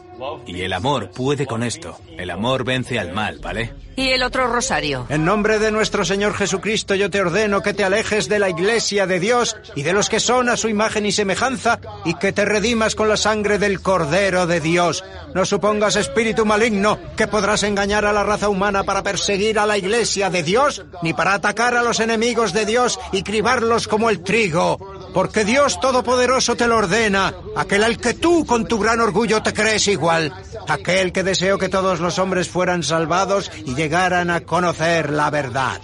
Y 0.45 0.61
el 0.61 0.73
amor 0.73 1.09
puede 1.11 1.45
con 1.45 1.63
esto. 1.63 1.97
El 2.17 2.29
amor 2.29 2.63
vence 2.63 2.99
al 2.99 3.13
mal, 3.13 3.39
¿vale? 3.39 3.73
¿Y 3.97 4.09
el 4.09 4.23
otro 4.23 4.47
rosario? 4.47 5.05
En 5.09 5.23
nombre 5.23 5.57
de 5.57 5.71
nuestro 5.71 6.03
Señor 6.03 6.33
Jesucristo 6.33 6.95
yo 6.95 7.09
te 7.09 7.21
ordeno 7.21 7.61
que 7.61 7.73
te 7.73 7.85
alejes 7.85 8.27
de 8.27 8.39
la 8.39 8.49
iglesia 8.49 9.07
de 9.07 9.21
Dios 9.21 9.55
y 9.73 9.83
de 9.83 9.93
los 9.93 10.09
que 10.09 10.19
son 10.19 10.49
a 10.49 10.57
su 10.57 10.67
imagen 10.67 11.05
y 11.05 11.13
semejanza 11.13 11.79
y 12.03 12.15
que 12.15 12.33
te 12.33 12.43
redimas 12.43 12.95
con 12.95 13.07
la 13.07 13.15
sangre 13.15 13.57
del 13.57 13.81
Cordero 13.81 14.47
de 14.47 14.59
Dios. 14.59 15.03
No 15.33 15.45
supongas 15.45 15.95
espíritu 15.95 16.45
maligno 16.45 16.99
que 17.15 17.27
podrás 17.27 17.63
engañar 17.63 18.05
a 18.05 18.11
la 18.11 18.23
raza 18.23 18.49
humana 18.49 18.83
para 18.83 19.01
perseguir 19.01 19.59
a 19.59 19.65
la 19.65 19.77
iglesia 19.77 20.29
de 20.29 20.43
Dios 20.43 20.83
ni 21.01 21.13
para 21.13 21.33
atacar 21.33 21.75
a 21.75 21.83
los 21.83 22.01
enemigos 22.01 22.51
de 22.51 22.65
Dios 22.65 22.99
y 23.13 23.23
cribarlos 23.23 23.87
como 23.87 24.09
el 24.09 24.21
trigo. 24.23 24.77
Porque 25.15 25.45
Dios 25.45 25.79
Todopoderoso 25.79 26.57
te 26.57 26.67
lo 26.67 26.75
ordena, 26.75 27.33
aquel 27.55 27.85
al 27.85 27.97
que 27.97 28.15
tú 28.15 28.45
con 28.45 28.67
tu 28.67 28.77
gran 28.77 28.99
orgullo 28.99 29.41
te 29.41 29.53
crees 29.53 29.87
igual, 29.87 30.33
aquel 30.67 31.13
que 31.13 31.23
deseó 31.23 31.57
que 31.57 31.69
todos 31.69 32.01
los 32.01 32.19
hombres 32.19 32.49
fueran 32.49 32.83
salvados 32.83 33.49
y 33.65 33.75
llegaran 33.75 34.29
a 34.29 34.41
conocer 34.41 35.11
la 35.11 35.29
verdad. 35.29 35.79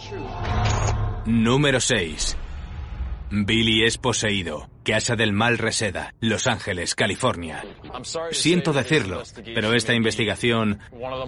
Número 1.25 1.79
6. 1.79 2.35
Billy 3.31 3.85
es 3.85 3.97
poseído. 3.97 4.69
Casa 4.83 5.15
del 5.15 5.31
Mal 5.31 5.57
Reseda, 5.57 6.13
Los 6.19 6.47
Ángeles, 6.47 6.95
California. 6.95 7.63
Siento 8.31 8.73
decirlo, 8.73 9.23
pero 9.55 9.73
esta 9.73 9.93
investigación 9.93 10.79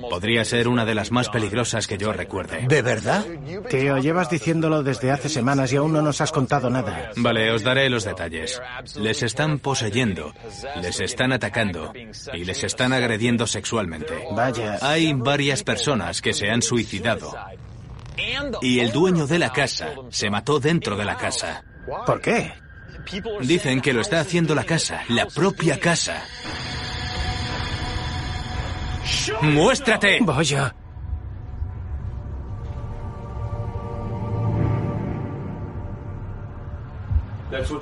podría 0.10 0.44
ser 0.44 0.68
una 0.68 0.86
de 0.86 0.96
las 0.96 1.12
más 1.12 1.30
peligrosas 1.30 1.88
que 1.88 1.98
yo 1.98 2.12
recuerde. 2.12 2.66
¿De 2.68 2.82
verdad? 2.82 3.26
Tío, 3.70 3.98
llevas 4.00 4.30
diciéndolo 4.30 4.84
desde 4.84 5.12
hace 5.12 5.30
semanas 5.30 5.72
y 5.72 5.78
aún 5.78 5.94
no 5.94 6.02
nos 6.02 6.20
has 6.20 6.32
contado 6.32 6.70
nada. 6.70 7.12
Vale, 7.16 7.52
os 7.52 7.64
daré 7.64 7.90
los 7.90 8.04
detalles. 8.04 8.62
Les 9.00 9.24
están 9.24 9.60
poseyendo, 9.60 10.34
les 10.82 11.00
están 11.00 11.32
atacando 11.32 11.94
y 12.34 12.44
les 12.44 12.64
están 12.64 12.92
agrediendo 12.92 13.48
sexualmente. 13.48 14.26
Vaya. 14.32 14.78
Hay 14.82 15.14
varias 15.14 15.64
personas 15.64 16.22
que 16.22 16.34
se 16.34 16.50
han 16.50 16.64
suicidado. 16.64 17.34
Y 18.62 18.80
el 18.80 18.92
dueño 18.92 19.26
de 19.26 19.40
la 19.40 19.54
casa 19.54 19.94
se 20.10 20.30
mató 20.30 20.60
dentro 20.60 20.96
de 20.98 21.06
la 21.06 21.18
casa. 21.18 21.64
¿Por 21.86 22.22
qué? 22.22 22.54
Dicen 23.42 23.82
que 23.82 23.94
lo 23.94 24.02
está 24.02 24.20
haciendo 24.20 24.56
la 24.56 24.64
casa, 24.64 25.02
la 25.10 25.26
propia 25.26 25.80
casa. 25.80 26.24
¡Muéstrate! 29.42 30.20
Vaya. 30.22 30.76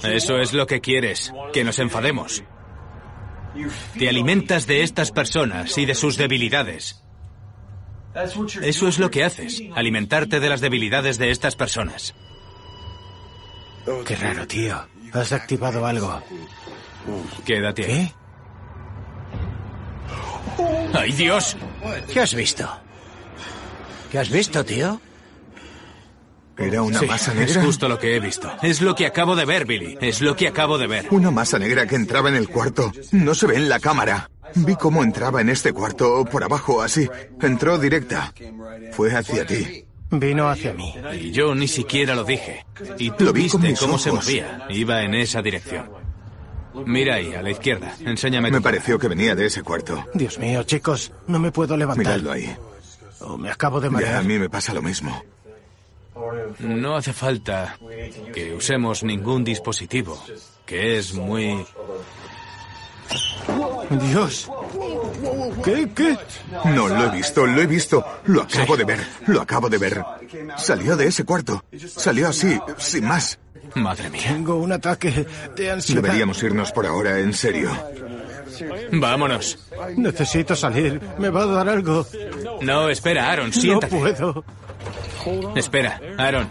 Eso 0.03 0.38
es 0.39 0.53
lo 0.53 0.67
que 0.67 0.81
quieres, 0.81 1.34
que 1.53 1.63
nos 1.63 1.79
enfademos. 1.79 2.43
Te 3.98 4.10
alimentas 4.10 4.67
de 4.67 4.84
estas 4.84 5.12
personas 5.12 5.77
y 5.77 5.86
de 5.86 5.96
sus 5.96 6.17
debilidades. 6.17 7.03
Eso 8.62 8.88
es 8.88 9.00
lo 9.00 9.10
que 9.10 9.24
haces, 9.24 9.63
alimentarte 9.75 10.39
de 10.39 10.50
las 10.50 10.60
debilidades 10.60 11.17
de 11.17 11.31
estas 11.31 11.55
personas. 11.55 12.13
Qué 14.06 14.16
raro, 14.16 14.48
tío. 14.48 14.78
Has 15.14 15.32
activado 15.32 15.86
algo. 15.86 16.22
Quédate 17.46 17.84
¿Qué? 17.84 17.92
ahí. 17.94 18.14
¡Ay, 20.94 21.12
Dios! 21.14 21.58
¿Qué 22.12 22.20
has 22.20 22.34
visto? 22.36 22.70
¿Qué 24.12 24.20
has 24.20 24.30
visto, 24.30 24.64
tío? 24.66 25.00
Era 26.58 26.82
una 26.84 27.00
Sí, 27.00 27.06
masa 27.08 27.32
es 27.32 27.38
negra. 27.50 27.64
justo 27.64 27.88
lo 27.90 27.98
que 27.98 28.16
he 28.16 28.20
visto. 28.20 28.52
Es 28.62 28.82
lo 28.82 28.94
que 28.94 29.08
acabo 29.08 29.36
de 29.36 29.46
ver, 29.46 29.66
Billy. 29.66 29.98
Es 30.02 30.22
lo 30.22 30.36
que 30.36 30.48
acabo 30.48 30.78
de 30.78 30.86
ver. 30.88 31.08
Una 31.12 31.32
masa 31.32 31.58
negra 31.58 31.88
que 31.88 31.96
entraba 31.96 32.30
en 32.30 32.36
el 32.36 32.50
cuarto. 32.50 32.92
No 33.12 33.34
se 33.34 33.48
ve 33.48 33.56
en 33.56 33.70
la 33.70 33.80
cámara. 33.80 34.30
Vi 34.54 34.76
cómo 34.76 35.02
entraba 35.04 35.42
en 35.42 35.50
este 35.50 35.72
cuarto, 35.74 36.26
por 36.26 36.44
abajo, 36.44 36.82
así. 36.82 37.10
Entró 37.42 37.80
directa. 37.80 38.34
Fue 38.92 39.16
hacia 39.16 39.46
ti. 39.46 39.86
Vino 40.12 40.50
hacia 40.50 40.74
mí. 40.74 40.93
Y 41.19 41.32
yo 41.32 41.56
ni 41.56 41.67
siquiera 41.67 42.13
lo 42.15 42.24
dije. 42.24 42.65
Y 42.97 43.12
tú 43.12 43.26
Lo 43.26 43.34
vi 43.34 43.43
viste 43.43 43.74
cómo 43.80 43.97
se 43.97 44.12
movía. 44.12 44.65
Iba 44.69 45.04
en 45.04 45.15
esa 45.15 45.41
dirección. 45.41 45.89
Mira 46.86 47.15
ahí, 47.15 47.34
a 47.34 47.41
la 47.41 47.50
izquierda. 47.52 47.95
Enséñame 48.06 48.52
Me 48.52 48.58
tu- 48.58 48.63
pareció 48.63 48.97
que 49.00 49.08
venía 49.08 49.36
de 49.36 49.45
ese 49.45 49.62
cuarto. 49.63 50.06
Dios 50.13 50.38
mío, 50.39 50.63
chicos, 50.63 51.12
no 51.28 51.39
me 51.39 51.52
puedo 51.52 51.76
levantar. 51.78 52.06
Miradlo 52.06 52.32
ahí. 52.32 52.56
Oh, 53.21 53.38
me 53.38 53.50
acabo 53.52 53.80
de 53.80 53.88
Ya, 53.88 53.91
marear. 53.91 54.15
a 54.15 54.24
mí 54.24 54.38
me 54.39 54.50
pasa 54.50 54.74
lo 54.74 54.82
mismo. 54.82 55.24
No 56.60 56.95
hace 56.95 57.13
falta 57.13 57.78
que 58.34 58.54
usemos 58.54 59.04
ningún 59.04 59.43
dispositivo, 59.43 60.21
que 60.65 60.97
es 60.97 61.13
muy... 61.13 61.65
Dios. 63.89 64.50
¿Qué? 65.63 65.89
¿Qué? 65.95 66.17
No, 66.65 66.88
lo 66.88 67.06
he 67.06 67.10
visto, 67.10 67.45
lo 67.45 67.62
he 67.62 67.67
visto. 67.67 68.06
Lo 68.26 68.41
acabo 68.43 68.76
de 68.78 68.84
ver, 68.86 69.00
lo 69.28 69.41
acabo 69.41 69.69
de 69.69 69.78
ver. 69.78 70.04
Salió 70.58 70.95
de 70.97 71.08
ese 71.08 71.24
cuarto. 71.24 71.63
Salió 71.88 72.30
así, 72.30 72.60
sin 72.78 73.06
más. 73.06 73.39
Madre 73.76 74.10
mía. 74.10 74.21
Tengo 74.28 74.56
un 74.58 74.71
ataque 74.74 75.26
de 75.56 75.71
ansiedad. 75.71 76.02
Deberíamos 76.02 76.41
irnos 76.43 76.71
por 76.71 76.86
ahora, 76.86 77.19
en 77.19 77.34
serio. 77.34 77.71
Vámonos. 78.91 79.58
Necesito 79.95 80.56
salir. 80.56 81.00
Me 81.17 81.30
va 81.30 81.43
a 81.43 81.45
dar 81.47 81.69
algo. 81.69 82.06
No, 82.62 82.89
espera, 82.89 83.32
Aaron, 83.32 83.47
No 83.47 83.54
siéntate. 83.54 83.95
puedo. 83.95 84.43
Espera, 85.56 86.00
Aaron. 86.17 86.50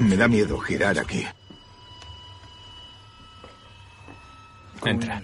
Me 0.00 0.16
da 0.16 0.26
miedo 0.26 0.58
girar 0.58 0.98
aquí. 0.98 1.26
Entra. 4.84 5.22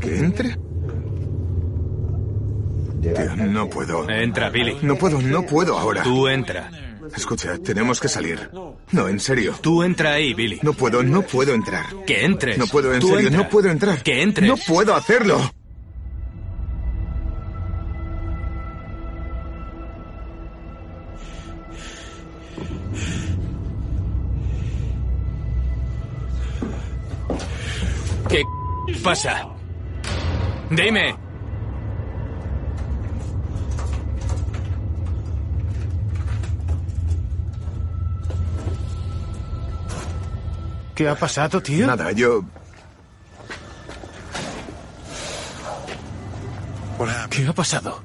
¿Que 0.00 0.18
entre? 0.18 0.56
Tío, 3.00 3.36
no 3.36 3.68
puedo. 3.68 4.08
Entra, 4.08 4.48
Billy. 4.50 4.78
No 4.82 4.96
puedo, 4.96 5.20
no 5.20 5.42
puedo 5.44 5.78
ahora. 5.78 6.02
Tú 6.02 6.26
entra. 6.28 6.70
Escucha, 7.16 7.58
tenemos 7.58 8.00
que 8.00 8.08
salir. 8.08 8.50
No, 8.92 9.08
en 9.08 9.20
serio. 9.20 9.54
Tú 9.60 9.82
entra 9.82 10.12
ahí, 10.14 10.34
Billy. 10.34 10.58
No 10.62 10.72
puedo, 10.72 11.02
no 11.02 11.22
puedo 11.22 11.54
entrar. 11.54 11.84
Que 12.06 12.24
entres. 12.24 12.56
No 12.58 12.66
puedo, 12.66 12.94
en 12.94 13.00
Tú 13.00 13.08
serio, 13.08 13.28
entra. 13.28 13.42
no 13.42 13.48
puedo 13.48 13.70
entrar. 13.70 14.02
Que 14.02 14.22
entres. 14.22 14.48
No 14.48 14.56
puedo 14.56 14.94
hacerlo. 14.94 15.38
¿Qué 28.34 28.44
pasa? 29.02 29.46
Dime. 30.70 31.16
¿Qué 40.94 41.08
ha 41.08 41.14
pasado, 41.14 41.60
tío? 41.60 41.86
Nada, 41.86 42.10
yo... 42.12 42.42
¿Qué 47.30 47.46
ha 47.46 47.52
pasado? 47.52 48.00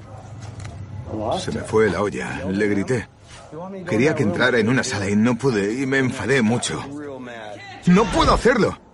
Se 1.40 1.52
me 1.52 1.62
fue 1.62 1.90
la 1.90 2.02
olla. 2.02 2.46
Le 2.50 2.68
grité. 2.68 3.08
Quería 3.88 4.14
que 4.14 4.24
entrara 4.24 4.60
en 4.60 4.70
una 4.70 4.84
sala 4.84 5.10
y 5.10 5.16
no 5.16 5.36
pude 5.36 5.82
y 5.82 5.86
me 5.86 6.00
enfadé 6.00 6.42
mucho. 6.42 6.84
¡No 7.88 8.04
puedo 8.06 8.34
hacerlo! 8.34 8.89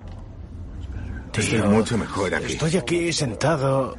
Estoy 1.37 1.61
mucho 1.63 1.97
mejor 1.97 2.33
aquí. 2.33 2.53
Estoy 2.53 2.77
aquí 2.77 3.13
sentado. 3.13 3.95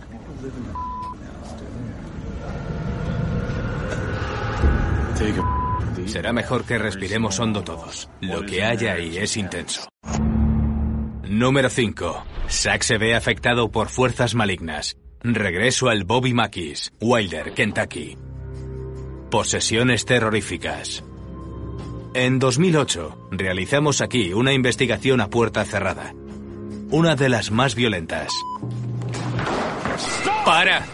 Será 6.07 6.33
mejor 6.33 6.65
que 6.65 6.79
respiremos 6.79 7.39
hondo 7.41 7.63
todos. 7.63 8.09
Lo 8.21 8.45
que 8.47 8.65
haya 8.65 8.95
ahí 8.95 9.19
es 9.19 9.37
intenso. 9.37 9.89
Número 11.29 11.69
5. 11.69 12.25
Zack 12.49 12.83
se 12.83 12.99
ve 12.99 13.15
afectado 13.15 13.71
por 13.71 13.89
fuerzas 13.89 14.35
malignas. 14.35 14.97
Regreso 15.23 15.89
al 15.89 16.05
Bobby 16.05 16.33
Mackey's, 16.33 16.93
Wilder, 17.01 17.53
Kentucky. 17.53 18.17
Posesiones 19.31 20.05
terroríficas. 20.05 21.05
En 22.15 22.39
2008, 22.39 23.29
realizamos 23.33 24.01
aquí 24.01 24.33
una 24.33 24.53
investigación 24.53 25.21
a 25.21 25.29
puerta 25.29 25.65
cerrada. 25.65 26.15
Una 26.91 27.17
de 27.17 27.29
las 27.29 27.51
más 27.51 27.75
violentas. 27.75 28.29
¡Para! 30.45 30.87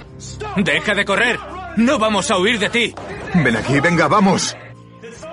¡Deja 0.57 0.95
de 0.95 1.05
correr! 1.05 1.39
¡No 1.77 1.99
vamos 1.99 2.31
a 2.31 2.39
huir 2.39 2.59
de 2.59 2.71
ti! 2.71 2.95
Ven 3.35 3.57
aquí, 3.57 3.79
venga, 3.81 4.09
vamos. 4.09 4.57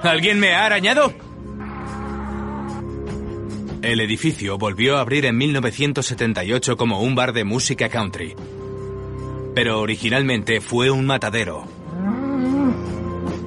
¿Alguien 0.03 0.39
me 0.39 0.53
ha 0.53 0.65
arañado? 0.65 1.13
El 3.81 4.01
edificio 4.01 4.57
volvió 4.57 4.97
a 4.97 5.01
abrir 5.01 5.25
en 5.25 5.37
1978 5.37 6.75
como 6.75 7.01
un 7.01 7.15
bar 7.15 7.31
de 7.31 7.45
música 7.45 7.87
country. 7.87 8.35
Pero 9.55 9.79
originalmente 9.79 10.59
fue 10.59 10.91
un 10.91 11.05
matadero. 11.05 11.63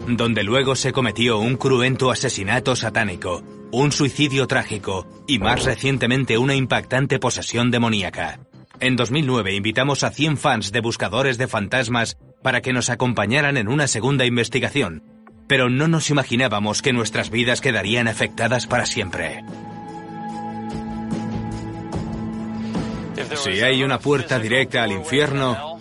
Donde 0.08 0.42
luego 0.42 0.74
se 0.76 0.92
cometió 0.92 1.38
un 1.38 1.56
cruento 1.56 2.10
asesinato 2.10 2.74
satánico 2.74 3.42
un 3.72 3.90
suicidio 3.90 4.46
trágico 4.46 5.06
y 5.26 5.38
más 5.38 5.64
recientemente 5.64 6.36
una 6.36 6.54
impactante 6.54 7.18
posesión 7.18 7.70
demoníaca. 7.70 8.38
En 8.80 8.96
2009 8.96 9.54
invitamos 9.54 10.04
a 10.04 10.10
100 10.10 10.36
fans 10.36 10.72
de 10.72 10.80
buscadores 10.80 11.38
de 11.38 11.48
fantasmas 11.48 12.18
para 12.42 12.60
que 12.60 12.74
nos 12.74 12.90
acompañaran 12.90 13.56
en 13.56 13.68
una 13.68 13.86
segunda 13.88 14.26
investigación, 14.26 15.02
pero 15.48 15.70
no 15.70 15.88
nos 15.88 16.10
imaginábamos 16.10 16.82
que 16.82 16.92
nuestras 16.92 17.30
vidas 17.30 17.62
quedarían 17.62 18.08
afectadas 18.08 18.66
para 18.66 18.84
siempre. 18.84 19.42
Si 23.36 23.62
hay 23.62 23.82
una 23.82 23.98
puerta 23.98 24.38
directa 24.38 24.82
al 24.82 24.92
infierno, 24.92 25.78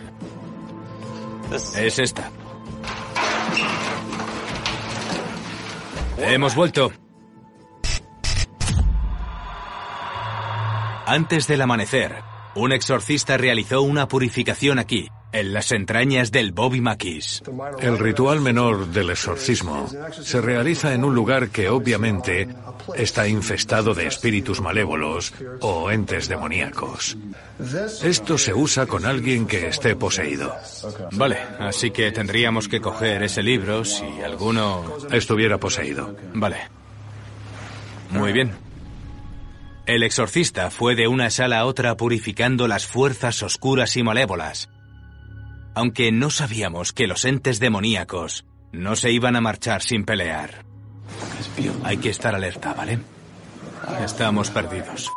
es 1.52 1.98
esta. 1.98 2.30
Hemos 6.16 6.54
vuelto. 6.54 6.92
Antes 11.12 11.46
del 11.46 11.60
amanecer, 11.60 12.14
un 12.54 12.72
exorcista 12.72 13.36
realizó 13.36 13.82
una 13.82 14.08
purificación 14.08 14.78
aquí, 14.78 15.10
en 15.32 15.52
las 15.52 15.70
entrañas 15.70 16.32
del 16.32 16.52
Bobby 16.52 16.80
Maquis. 16.80 17.42
El 17.80 17.98
ritual 17.98 18.40
menor 18.40 18.86
del 18.86 19.10
exorcismo 19.10 19.90
se 20.22 20.40
realiza 20.40 20.94
en 20.94 21.04
un 21.04 21.14
lugar 21.14 21.50
que 21.50 21.68
obviamente 21.68 22.48
está 22.96 23.28
infestado 23.28 23.92
de 23.92 24.06
espíritus 24.06 24.62
malévolos 24.62 25.34
o 25.60 25.90
entes 25.90 26.28
demoníacos. 26.28 27.18
Esto 28.02 28.38
se 28.38 28.54
usa 28.54 28.86
con 28.86 29.04
alguien 29.04 29.46
que 29.46 29.66
esté 29.66 29.94
poseído. 29.96 30.56
Vale, 31.10 31.36
así 31.58 31.90
que 31.90 32.10
tendríamos 32.10 32.68
que 32.68 32.80
coger 32.80 33.22
ese 33.22 33.42
libro 33.42 33.84
si 33.84 34.06
alguno 34.24 34.96
estuviera 35.10 35.58
poseído. 35.58 36.16
Vale. 36.32 36.56
Muy 38.12 38.32
bien. 38.32 38.71
El 39.92 40.04
exorcista 40.04 40.70
fue 40.70 40.94
de 40.94 41.06
una 41.06 41.28
sala 41.28 41.58
a 41.58 41.66
otra 41.66 41.98
purificando 41.98 42.66
las 42.66 42.86
fuerzas 42.86 43.42
oscuras 43.42 43.94
y 43.98 44.02
malévolas, 44.02 44.70
aunque 45.74 46.10
no 46.10 46.30
sabíamos 46.30 46.94
que 46.94 47.06
los 47.06 47.26
entes 47.26 47.60
demoníacos 47.60 48.46
no 48.72 48.96
se 48.96 49.12
iban 49.12 49.36
a 49.36 49.42
marchar 49.42 49.82
sin 49.82 50.06
pelear. 50.06 50.64
Hay 51.84 51.98
que 51.98 52.08
estar 52.08 52.34
alerta, 52.34 52.72
¿vale? 52.72 53.00
Estamos 54.02 54.48
perdidos. 54.48 55.10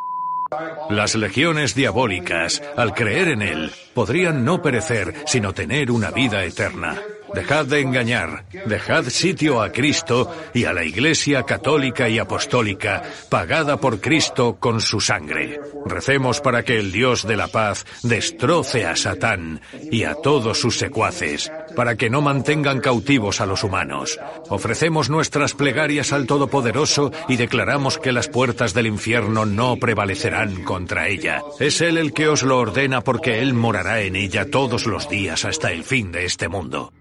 Las 0.89 1.15
legiones 1.15 1.73
diabólicas, 1.73 2.61
al 2.75 2.93
creer 2.93 3.29
en 3.29 3.43
él, 3.43 3.71
podrían 3.93 4.43
no 4.43 4.61
perecer, 4.61 5.23
sino 5.25 5.53
tener 5.53 5.89
una 5.89 6.11
vida 6.11 6.43
eterna. 6.43 7.01
Dejad 7.33 7.65
de 7.65 7.81
engañar, 7.81 8.45
dejad 8.65 9.05
sitio 9.05 9.61
a 9.61 9.71
Cristo 9.71 10.33
y 10.53 10.65
a 10.65 10.73
la 10.73 10.83
Iglesia 10.83 11.43
católica 11.43 12.07
y 12.07 12.19
apostólica, 12.19 13.03
pagada 13.29 13.77
por 13.77 13.99
Cristo 13.99 14.57
con 14.59 14.79
su 14.79 15.01
sangre. 15.01 15.59
Recemos 15.85 16.39
para 16.41 16.63
que 16.63 16.77
el 16.77 16.91
Dios 16.91 17.27
de 17.27 17.35
la 17.35 17.47
paz 17.47 17.85
destroce 18.03 18.85
a 18.85 18.95
Satán 18.95 19.61
y 19.91 20.03
a 20.03 20.15
todos 20.15 20.59
sus 20.59 20.77
secuaces, 20.77 21.51
para 21.75 21.95
que 21.95 22.09
no 22.09 22.21
mantengan 22.21 22.79
cautivos 22.79 23.41
a 23.41 23.45
los 23.45 23.63
humanos. 23.63 24.19
Ofrecemos 24.49 25.09
nuestras 25.09 25.53
plegarias 25.53 26.13
al 26.13 26.27
Todopoderoso 26.27 27.11
y 27.27 27.37
declaramos 27.37 27.97
que 27.97 28.11
las 28.11 28.27
puertas 28.27 28.73
del 28.73 28.87
infierno 28.87 29.45
no 29.45 29.77
prevalecerán 29.77 30.63
contra 30.63 31.07
ella. 31.07 31.41
Es 31.59 31.81
Él 31.81 31.97
el 31.97 32.13
que 32.13 32.27
os 32.27 32.43
lo 32.43 32.59
ordena 32.59 33.01
porque 33.01 33.39
Él 33.41 33.53
morará 33.53 34.01
en 34.01 34.15
ella 34.15 34.49
todos 34.49 34.85
los 34.85 35.09
días 35.09 35.45
hasta 35.45 35.71
el 35.71 35.83
fin 35.83 36.11
de 36.11 36.25
este 36.25 36.47
mundo. 36.47 36.93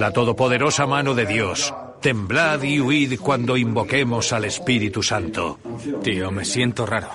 La 0.00 0.10
todopoderosa 0.10 0.86
mano 0.86 1.12
de 1.12 1.26
Dios, 1.26 1.74
temblad 2.00 2.62
y 2.62 2.80
huid 2.80 3.20
cuando 3.20 3.54
invoquemos 3.58 4.32
al 4.32 4.46
Espíritu 4.46 5.02
Santo. 5.02 5.58
Tío, 6.02 6.30
me 6.30 6.42
siento 6.42 6.86
raro. 6.86 7.10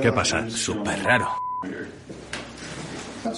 ¿Qué 0.00 0.12
pasa? 0.12 0.48
Súper 0.48 1.02
raro. 1.02 1.28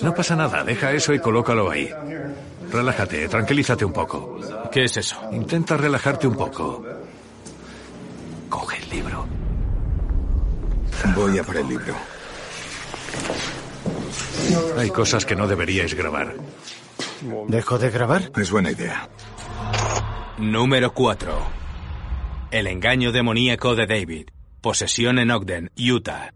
No 0.02 0.14
pasa 0.14 0.36
nada, 0.36 0.62
deja 0.62 0.92
eso 0.92 1.14
y 1.14 1.20
colócalo 1.20 1.70
ahí. 1.70 1.88
Relájate, 2.70 3.26
tranquilízate 3.28 3.86
un 3.86 3.94
poco. 3.94 4.38
¿Qué 4.70 4.84
es 4.84 4.98
eso? 4.98 5.22
Intenta 5.32 5.78
relajarte 5.78 6.26
un 6.26 6.36
poco. 6.36 6.84
Coge 8.50 8.76
el 8.82 8.90
libro. 8.90 9.26
Voy 11.14 11.38
a 11.38 11.42
por 11.42 11.56
el 11.56 11.66
libro. 11.66 11.94
Hay 14.76 14.90
cosas 14.90 15.24
que 15.24 15.34
no 15.34 15.48
deberíais 15.48 15.94
grabar. 15.94 16.34
¿Dejo 17.48 17.78
de 17.78 17.90
grabar? 17.90 18.30
Es 18.36 18.50
buena 18.50 18.70
idea. 18.70 19.08
Número 20.38 20.92
4. 20.92 21.32
El 22.50 22.66
engaño 22.66 23.12
demoníaco 23.12 23.74
de 23.74 23.86
David. 23.86 24.28
Posesión 24.60 25.18
en 25.18 25.30
Ogden, 25.30 25.70
Utah. 25.76 26.32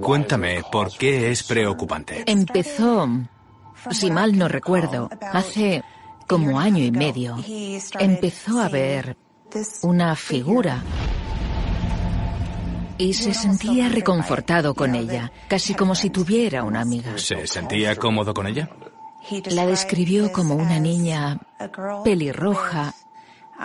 Cuéntame, 0.00 0.62
¿por 0.70 0.90
qué 0.96 1.30
es 1.30 1.42
preocupante? 1.42 2.24
Empezó, 2.26 3.08
si 3.90 4.10
mal 4.10 4.36
no 4.36 4.48
recuerdo, 4.48 5.08
hace 5.32 5.82
como 6.26 6.58
año 6.58 6.84
y 6.84 6.90
medio. 6.90 7.36
Empezó 7.98 8.60
a 8.60 8.68
ver 8.68 9.16
una 9.82 10.16
figura 10.16 10.82
y 12.98 13.14
se 13.14 13.34
sentía 13.34 13.88
reconfortado 13.88 14.74
con 14.74 14.94
ella, 14.94 15.30
casi 15.48 15.74
como 15.74 15.94
si 15.94 16.10
tuviera 16.10 16.64
una 16.64 16.80
amiga. 16.80 17.16
¿Se 17.16 17.46
sentía 17.46 17.94
cómodo 17.96 18.34
con 18.34 18.46
ella? 18.46 18.68
La 19.50 19.66
describió 19.66 20.32
como 20.32 20.54
una 20.54 20.78
niña 20.78 21.38
pelirroja 22.04 22.94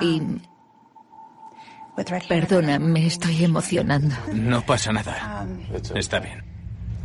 y... 0.01 0.21
Perdona, 2.27 2.79
me 2.79 3.05
estoy 3.05 3.43
emocionando. 3.43 4.15
No 4.33 4.65
pasa 4.65 4.91
nada. 4.91 5.45
Está 5.93 6.19
bien. 6.19 6.43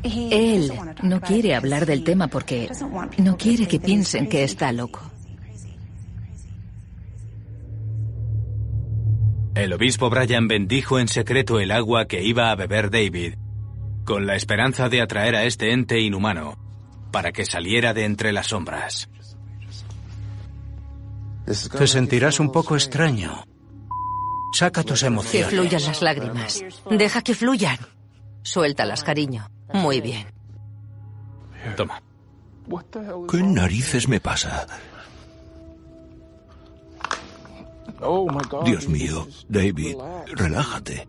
Él 0.02 0.72
no 1.02 1.20
quiere 1.20 1.54
hablar 1.54 1.84
del 1.84 2.04
tema 2.04 2.28
porque 2.28 2.70
no 3.18 3.36
quiere 3.36 3.66
que 3.66 3.80
piensen 3.80 4.28
que 4.28 4.44
está 4.44 4.72
loco. 4.72 5.02
El 9.54 9.72
obispo 9.72 10.08
Brian 10.08 10.48
bendijo 10.48 10.98
en 10.98 11.08
secreto 11.08 11.58
el 11.60 11.72
agua 11.72 12.06
que 12.06 12.22
iba 12.22 12.50
a 12.50 12.54
beber 12.54 12.90
David, 12.90 13.34
con 14.04 14.26
la 14.26 14.36
esperanza 14.36 14.88
de 14.88 15.00
atraer 15.00 15.34
a 15.34 15.44
este 15.44 15.72
ente 15.72 16.00
inhumano 16.00 16.65
para 17.16 17.32
que 17.32 17.46
saliera 17.46 17.94
de 17.94 18.04
entre 18.04 18.30
las 18.30 18.48
sombras. 18.48 19.08
Te 21.46 21.86
sentirás 21.86 22.40
un 22.40 22.52
poco 22.52 22.74
extraño. 22.76 23.42
Saca 24.52 24.82
tus 24.82 25.00
Que 25.00 25.06
emociones. 25.06 25.48
fluyan 25.48 25.82
las 25.82 26.02
lágrimas. 26.02 26.62
Deja 26.90 27.22
que 27.22 27.34
fluyan. 27.34 27.78
Suéltalas, 28.42 29.02
cariño. 29.02 29.48
Muy 29.72 30.02
bien. 30.02 30.26
Toma. 31.74 32.02
¿Qué 33.30 33.42
narices 33.42 34.08
me 34.08 34.20
pasa? 34.20 34.66
Dios 38.66 38.88
mío, 38.88 39.26
David, 39.48 39.96
relájate. 40.34 41.08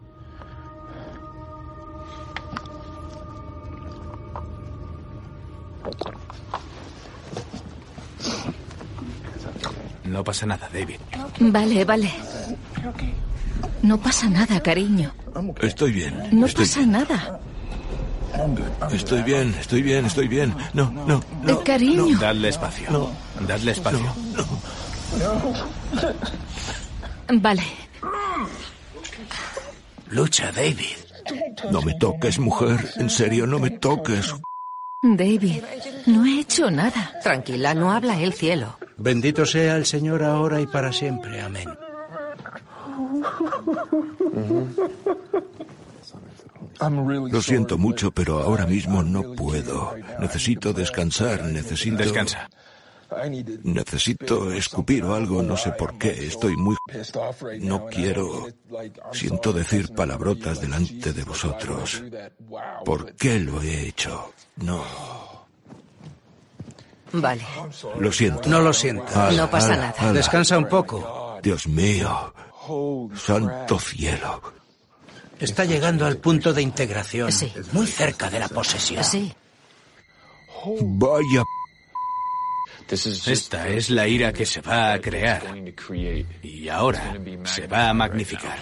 No 10.05 10.23
pasa 10.23 10.45
nada, 10.45 10.69
David. 10.71 10.99
Vale, 11.39 11.85
vale. 11.85 12.11
No 13.81 13.97
pasa 13.97 14.29
nada, 14.29 14.59
cariño. 14.61 15.11
Estoy 15.61 15.91
bien. 15.91 16.29
No 16.31 16.45
estoy, 16.45 16.65
pasa 16.65 16.85
nada. 16.85 17.39
estoy 18.91 19.21
bien, 19.23 19.55
estoy 19.59 19.81
bien, 19.81 20.05
estoy 20.05 20.27
bien. 20.27 20.55
No, 20.73 20.89
no, 20.91 21.21
no. 21.43 21.53
Eh, 21.53 21.63
cariño. 21.63 22.17
Dadle 22.19 22.49
espacio. 22.49 23.11
Dadle 23.47 23.71
espacio. 23.71 24.13
Vale. 27.29 27.63
Lucha, 30.09 30.51
David. 30.51 30.97
No 31.71 31.81
me 31.81 31.93
toques, 31.95 32.39
mujer. 32.39 32.93
En 32.95 33.09
serio, 33.09 33.45
no 33.45 33.59
me 33.59 33.71
toques. 33.71 34.33
David, 35.01 35.63
no 36.07 36.25
he 36.25 36.39
hecho 36.39 36.71
nada. 36.71 37.13
Tranquila, 37.21 37.73
no 37.73 37.91
habla 37.91 38.19
el 38.19 38.33
cielo. 38.33 38.77
Bendito 38.97 39.45
sea 39.45 39.75
el 39.75 39.85
Señor 39.85 40.23
ahora 40.23 40.59
y 40.59 40.65
para 40.65 40.91
siempre. 40.91 41.39
Amén. 41.39 41.69
Lo 47.31 47.41
siento 47.41 47.77
mucho, 47.77 48.11
pero 48.11 48.39
ahora 48.39 48.65
mismo 48.65 49.03
no 49.03 49.33
puedo. 49.33 49.95
Necesito 50.19 50.73
descansar, 50.73 51.43
necesito... 51.45 51.97
Descansa. 51.97 52.49
Necesito 53.63 54.51
escupir 54.51 55.03
o 55.03 55.13
algo, 55.15 55.41
no 55.41 55.57
sé 55.57 55.71
por 55.71 55.97
qué. 55.97 56.09
Estoy 56.25 56.57
muy... 56.57 56.75
No 57.59 57.85
quiero... 57.85 58.47
Siento 59.11 59.53
decir 59.53 59.93
palabrotas 59.93 60.59
delante 60.59 61.13
de 61.13 61.23
vosotros. 61.23 62.03
¿Por 62.83 63.13
qué 63.13 63.39
lo 63.39 63.61
he 63.61 63.87
hecho? 63.87 64.33
No. 64.57 64.83
Vale. 67.13 67.45
Lo 67.99 68.11
siento. 68.11 68.49
No 68.49 68.59
lo 68.61 68.73
sientas. 68.73 69.15
Ala, 69.15 69.43
No 69.43 69.49
pasa 69.49 69.73
ala, 69.73 69.87
nada. 69.87 69.95
ala. 69.99 70.13
Descansa 70.13 70.57
un 70.57 70.67
poco. 70.67 71.39
Dios 71.41 71.67
mío. 71.67 72.33
Santo 73.15 73.79
cielo. 73.79 74.41
Está 75.39 75.63
llegando 75.65 76.05
al 76.05 76.17
punto 76.17 76.51
de 76.53 76.61
integración. 76.61 77.31
Sí. 77.31 77.53
Muy 77.71 77.87
cerca 77.87 78.29
de 78.29 78.39
la 78.39 78.47
posesión. 78.49 79.03
Sí. 79.03 79.33
Vaya. 80.81 81.43
Esta 82.89 83.67
es 83.67 83.89
la 83.89 84.07
ira 84.07 84.31
que 84.33 84.45
se 84.45 84.61
va 84.61 84.93
a 84.93 84.99
crear. 84.99 85.43
Y 86.41 86.67
ahora 86.69 87.15
se 87.43 87.67
va 87.67 87.89
a 87.89 87.93
magnificar. 87.93 88.57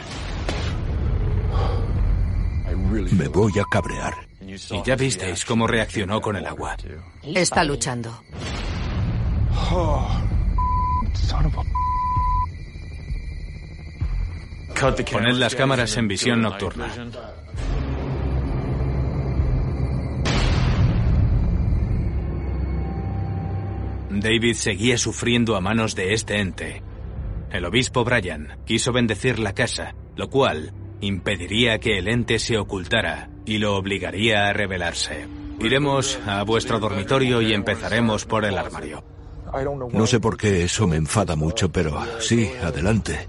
Me 3.12 3.28
voy 3.28 3.52
a 3.60 3.64
cabrear. 3.72 4.14
Y 4.72 4.84
ya 4.84 4.96
visteis 4.96 5.46
cómo 5.46 5.68
reaccionó 5.68 6.22
con 6.22 6.36
el 6.36 6.46
agua. 6.46 6.78
Está 7.24 7.64
luchando. 7.64 8.24
Poned 15.12 15.36
las 15.36 15.56
cámaras 15.56 15.96
en 15.98 16.08
visión 16.08 16.42
nocturna. 16.42 16.94
David 24.10 24.54
seguía 24.54 24.98
sufriendo 24.98 25.56
a 25.56 25.62
manos 25.62 25.96
de 25.96 26.14
este 26.14 26.40
ente. 26.40 26.82
El 27.52 27.66
obispo 27.66 28.04
Brian 28.04 28.58
quiso 28.66 28.92
bendecir 28.92 29.40
la 29.40 29.54
casa, 29.54 29.96
lo 30.16 30.30
cual 30.30 30.74
impediría 31.06 31.80
que 31.80 31.98
el 31.98 32.08
ente 32.08 32.40
se 32.40 32.58
ocultara 32.58 33.30
y 33.46 33.58
lo 33.58 33.76
obligaría 33.76 34.48
a 34.48 34.54
rebelarse. 34.54 35.28
Iremos 35.60 36.20
a 36.26 36.44
vuestro 36.44 36.80
dormitorio 36.80 37.42
y 37.42 37.54
empezaremos 37.54 38.26
por 38.26 38.46
el 38.46 38.58
armario. 38.58 39.04
No 39.94 40.06
sé 40.06 40.20
por 40.20 40.38
qué 40.38 40.64
eso 40.64 40.88
me 40.88 40.98
enfada 40.98 41.36
mucho, 41.36 41.72
pero 41.72 42.02
sí, 42.20 42.50
adelante. 42.62 43.28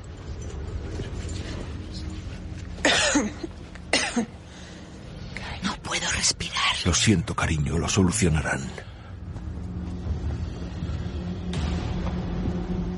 No 5.62 5.74
puedo 5.82 6.08
respirar. 6.12 6.76
Lo 6.84 6.94
siento, 6.94 7.34
cariño, 7.34 7.78
lo 7.78 7.88
solucionarán. 7.88 8.70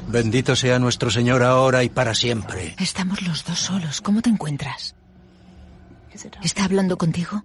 Bendito 0.08 0.56
sea 0.56 0.78
nuestro 0.78 1.10
Señor 1.10 1.42
ahora 1.42 1.84
y 1.84 1.90
para 1.90 2.14
siempre. 2.14 2.74
Estamos 2.78 3.22
los 3.22 3.44
dos 3.44 3.58
solos. 3.58 4.00
¿Cómo 4.00 4.22
te 4.22 4.30
encuentras? 4.30 4.94
¿Está 6.42 6.64
hablando 6.64 6.96
contigo? 6.96 7.44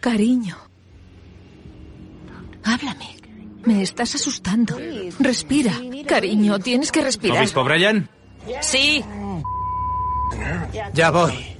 Cariño. 0.00 0.56
Háblame. 2.64 3.16
Me 3.64 3.82
estás 3.82 4.16
asustando. 4.16 4.76
Respira. 5.20 5.72
Cariño, 6.06 6.58
tienes 6.58 6.90
que 6.90 7.02
respirar. 7.02 7.38
¿Obispo 7.38 7.62
Brian? 7.62 8.08
Sí. 8.60 9.04
Ya 10.94 11.10
voy. 11.10 11.56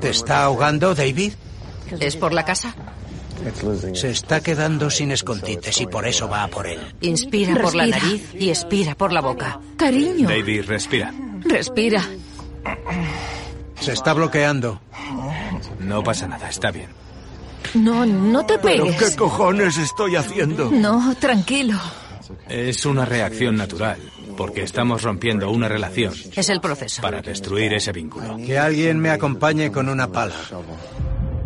¿Te 0.00 0.10
está 0.10 0.44
ahogando, 0.44 0.94
David? 0.94 1.32
¿Es 1.98 2.16
por 2.16 2.32
la 2.32 2.44
casa? 2.44 2.74
Se 3.94 4.10
está 4.10 4.40
quedando 4.40 4.90
sin 4.90 5.10
escondites 5.10 5.80
y 5.80 5.86
por 5.86 6.06
eso 6.06 6.28
va 6.28 6.42
a 6.44 6.48
por 6.48 6.66
él. 6.66 6.80
Inspira 7.00 7.54
por 7.60 7.74
la 7.74 7.86
nariz 7.86 8.34
y 8.34 8.48
expira 8.50 8.94
por 8.94 9.12
la 9.12 9.20
boca. 9.20 9.60
Cariño. 9.76 10.28
David, 10.28 10.64
respira. 10.66 11.12
Respira. 11.40 12.02
Se 13.80 13.92
está 13.92 14.12
bloqueando. 14.14 14.80
No 15.80 16.02
pasa 16.02 16.26
nada, 16.26 16.48
está 16.48 16.70
bien. 16.70 16.88
No, 17.74 18.06
no 18.06 18.44
te 18.46 18.58
¿Pero 18.58 18.86
pegues. 18.86 19.10
qué 19.10 19.16
cojones 19.16 19.76
estoy 19.76 20.16
haciendo? 20.16 20.70
No, 20.70 21.14
tranquilo. 21.20 21.78
Es 22.48 22.86
una 22.86 23.04
reacción 23.04 23.56
natural, 23.56 23.98
porque 24.36 24.62
estamos 24.62 25.02
rompiendo 25.02 25.50
una 25.50 25.68
relación 25.68 26.12
Es 26.34 26.48
el 26.48 26.60
proceso. 26.60 27.02
para 27.02 27.20
destruir 27.20 27.72
ese 27.74 27.92
vínculo. 27.92 28.36
Que 28.38 28.58
alguien 28.58 28.98
me 28.98 29.10
acompañe 29.10 29.70
con 29.70 29.88
una 29.88 30.08
pala. 30.10 30.34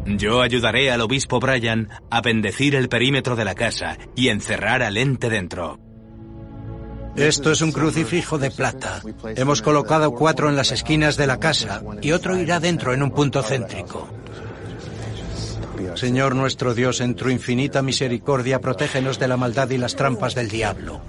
Yo 0.06 0.40
ayudaré 0.40 0.90
al 0.90 1.00
obispo 1.00 1.40
Brian 1.40 1.88
a 2.10 2.20
bendecir 2.20 2.74
el 2.74 2.88
perímetro 2.88 3.36
de 3.36 3.44
la 3.44 3.54
casa 3.54 3.98
y 4.14 4.28
encerrar 4.28 4.82
al 4.82 4.96
ente 4.96 5.28
dentro. 5.28 5.78
Esto 7.16 7.50
es 7.50 7.60
un 7.60 7.72
crucifijo 7.72 8.38
de 8.38 8.50
plata. 8.50 9.02
Hemos 9.36 9.62
colocado 9.62 10.12
cuatro 10.12 10.48
en 10.48 10.56
las 10.56 10.72
esquinas 10.72 11.16
de 11.16 11.26
la 11.26 11.38
casa 11.38 11.82
y 12.00 12.12
otro 12.12 12.38
irá 12.38 12.60
dentro 12.60 12.94
en 12.94 13.02
un 13.02 13.10
punto 13.10 13.42
céntrico. 13.42 14.08
Señor 15.94 16.34
nuestro 16.34 16.74
Dios, 16.74 17.00
en 17.00 17.14
tu 17.14 17.28
infinita 17.28 17.82
misericordia, 17.82 18.60
protégenos 18.60 19.18
de 19.18 19.28
la 19.28 19.36
maldad 19.36 19.70
y 19.70 19.78
las 19.78 19.96
trampas 19.96 20.34
del 20.34 20.48
diablo. 20.48 21.00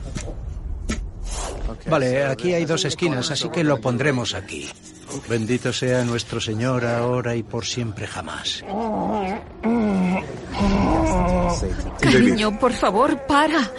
Vale, 1.89 2.25
aquí 2.25 2.53
hay 2.53 2.65
dos 2.65 2.85
esquinas, 2.85 3.31
así 3.31 3.49
que 3.49 3.63
lo 3.63 3.79
pondremos 3.79 4.33
aquí. 4.33 4.69
Bendito 5.27 5.73
sea 5.73 6.03
nuestro 6.03 6.39
Señor 6.39 6.85
ahora 6.85 7.35
y 7.35 7.43
por 7.43 7.65
siempre 7.65 8.07
jamás. 8.07 8.63
Cariño, 11.99 12.57
por 12.59 12.73
favor, 12.73 13.17
para. 13.27 13.69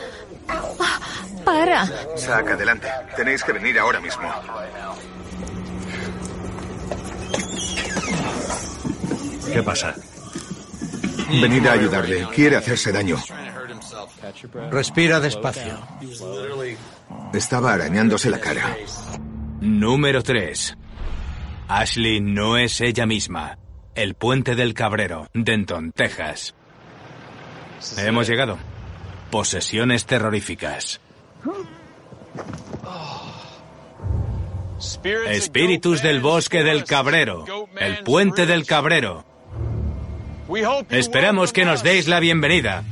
Para. 1.44 1.86
Saca, 2.16 2.54
adelante. 2.54 2.88
Tenéis 3.16 3.42
que 3.42 3.52
venir 3.52 3.78
ahora 3.78 4.00
mismo. 4.00 4.28
¿Qué 9.52 9.62
pasa? 9.62 9.94
Venid 11.28 11.66
a 11.66 11.72
ayudarle. 11.72 12.26
Quiere 12.34 12.56
hacerse 12.56 12.92
daño. 12.92 13.16
Respira 14.70 15.20
despacio. 15.20 15.78
Estaba 17.32 17.74
arañándose 17.74 18.30
la 18.30 18.40
cara. 18.40 18.76
Número 19.60 20.22
3. 20.22 20.76
Ashley 21.68 22.20
no 22.20 22.56
es 22.56 22.80
ella 22.80 23.06
misma. 23.06 23.58
El 23.94 24.14
puente 24.14 24.54
del 24.54 24.74
Cabrero, 24.74 25.28
Denton, 25.34 25.92
Texas. 25.92 26.54
Hemos 27.98 28.28
llegado. 28.28 28.58
Posesiones 29.30 30.06
terroríficas. 30.06 31.00
Espíritus 35.28 36.02
del 36.02 36.20
bosque 36.20 36.62
del 36.62 36.84
Cabrero. 36.84 37.44
El 37.78 38.02
puente 38.02 38.46
del 38.46 38.66
Cabrero. 38.66 39.24
Esperamos 40.90 41.52
que 41.52 41.64
nos 41.64 41.82
deis 41.82 42.08
la 42.08 42.20
bienvenida. 42.20 42.84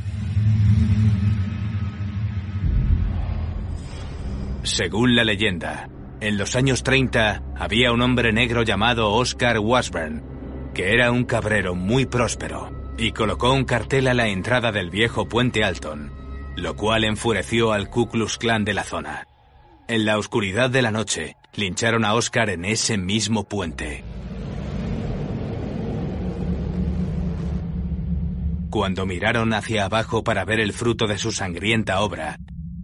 Según 4.62 5.16
la 5.16 5.24
leyenda, 5.24 5.88
en 6.20 6.36
los 6.36 6.54
años 6.54 6.82
30 6.82 7.42
había 7.56 7.92
un 7.92 8.02
hombre 8.02 8.30
negro 8.32 8.62
llamado 8.62 9.10
Oscar 9.12 9.58
Washburn, 9.58 10.22
que 10.74 10.92
era 10.92 11.10
un 11.10 11.24
cabrero 11.24 11.74
muy 11.74 12.04
próspero, 12.04 12.70
y 12.98 13.12
colocó 13.12 13.54
un 13.54 13.64
cartel 13.64 14.06
a 14.06 14.14
la 14.14 14.28
entrada 14.28 14.70
del 14.70 14.90
viejo 14.90 15.26
puente 15.26 15.64
Alton, 15.64 16.12
lo 16.56 16.76
cual 16.76 17.04
enfureció 17.04 17.72
al 17.72 17.88
Ku 17.88 18.08
Klux 18.08 18.36
Klan 18.36 18.64
de 18.66 18.74
la 18.74 18.84
zona. 18.84 19.26
En 19.88 20.04
la 20.04 20.18
oscuridad 20.18 20.68
de 20.68 20.82
la 20.82 20.90
noche, 20.90 21.36
lincharon 21.54 22.04
a 22.04 22.12
Oscar 22.12 22.50
en 22.50 22.66
ese 22.66 22.98
mismo 22.98 23.44
puente. 23.44 24.04
Cuando 28.68 29.06
miraron 29.06 29.54
hacia 29.54 29.86
abajo 29.86 30.22
para 30.22 30.44
ver 30.44 30.60
el 30.60 30.74
fruto 30.74 31.06
de 31.06 31.18
su 31.18 31.32
sangrienta 31.32 32.02
obra, 32.02 32.38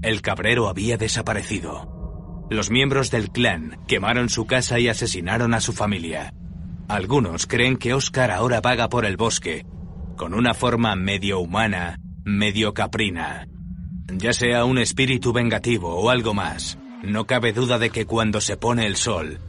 el 0.07 0.23
cabrero 0.23 0.69
había 0.69 0.97
desaparecido. 0.97 2.47
Los 2.49 2.71
miembros 2.71 3.11
del 3.11 3.31
clan 3.31 3.81
quemaron 3.89 4.29
su 4.29 4.47
casa 4.47 4.79
y 4.79 4.87
asesinaron 4.87 5.53
a 5.53 5.61
su 5.61 5.73
familia. 5.73 6.33
Algunos 6.87 7.49
creen 7.49 7.77
que 7.77 7.93
Oscar 7.93 8.31
ahora 8.31 8.61
vaga 8.61 8.89
por 8.89 9.05
el 9.05 9.17
bosque, 9.17 9.67
con 10.17 10.33
una 10.33 10.55
forma 10.55 10.95
medio 10.95 11.41
humana, 11.41 11.99
medio 12.25 12.73
caprina. 12.73 13.49
Ya 14.07 14.33
sea 14.33 14.65
un 14.65 14.79
espíritu 14.79 15.33
vengativo 15.33 15.97
o 15.97 16.09
algo 16.09 16.35
más, 16.35 16.79
no 17.03 17.27
cabe 17.27 17.53
duda 17.53 17.81
de 17.81 17.91
que 17.91 18.07
cuando 18.07 18.41
se 18.41 18.57
pone 18.57 18.87
el 18.87 18.95
sol, 18.95 19.41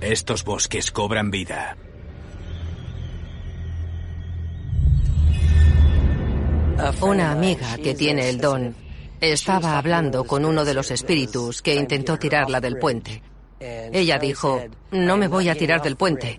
estos 0.00 0.42
bosques 0.42 0.90
cobran 0.90 1.30
vida. 1.30 1.76
Una 7.00 7.30
amiga 7.30 7.78
que 7.78 7.94
tiene 7.94 8.28
el 8.28 8.40
don 8.40 8.89
estaba 9.20 9.78
hablando 9.78 10.24
con 10.24 10.44
uno 10.44 10.64
de 10.64 10.74
los 10.74 10.90
espíritus 10.90 11.62
que 11.62 11.74
intentó 11.74 12.18
tirarla 12.18 12.60
del 12.60 12.78
puente. 12.78 13.22
Ella 13.60 14.18
dijo, 14.18 14.62
no 14.90 15.16
me 15.16 15.28
voy 15.28 15.48
a 15.48 15.54
tirar 15.54 15.82
del 15.82 15.96
puente. 15.96 16.38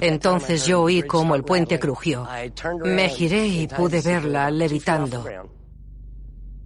Entonces 0.00 0.66
yo 0.66 0.82
oí 0.82 1.02
cómo 1.02 1.34
el 1.34 1.42
puente 1.42 1.78
crujió. 1.78 2.26
Me 2.84 3.08
giré 3.08 3.46
y 3.46 3.66
pude 3.66 4.00
verla 4.00 4.50
levitando. 4.50 5.24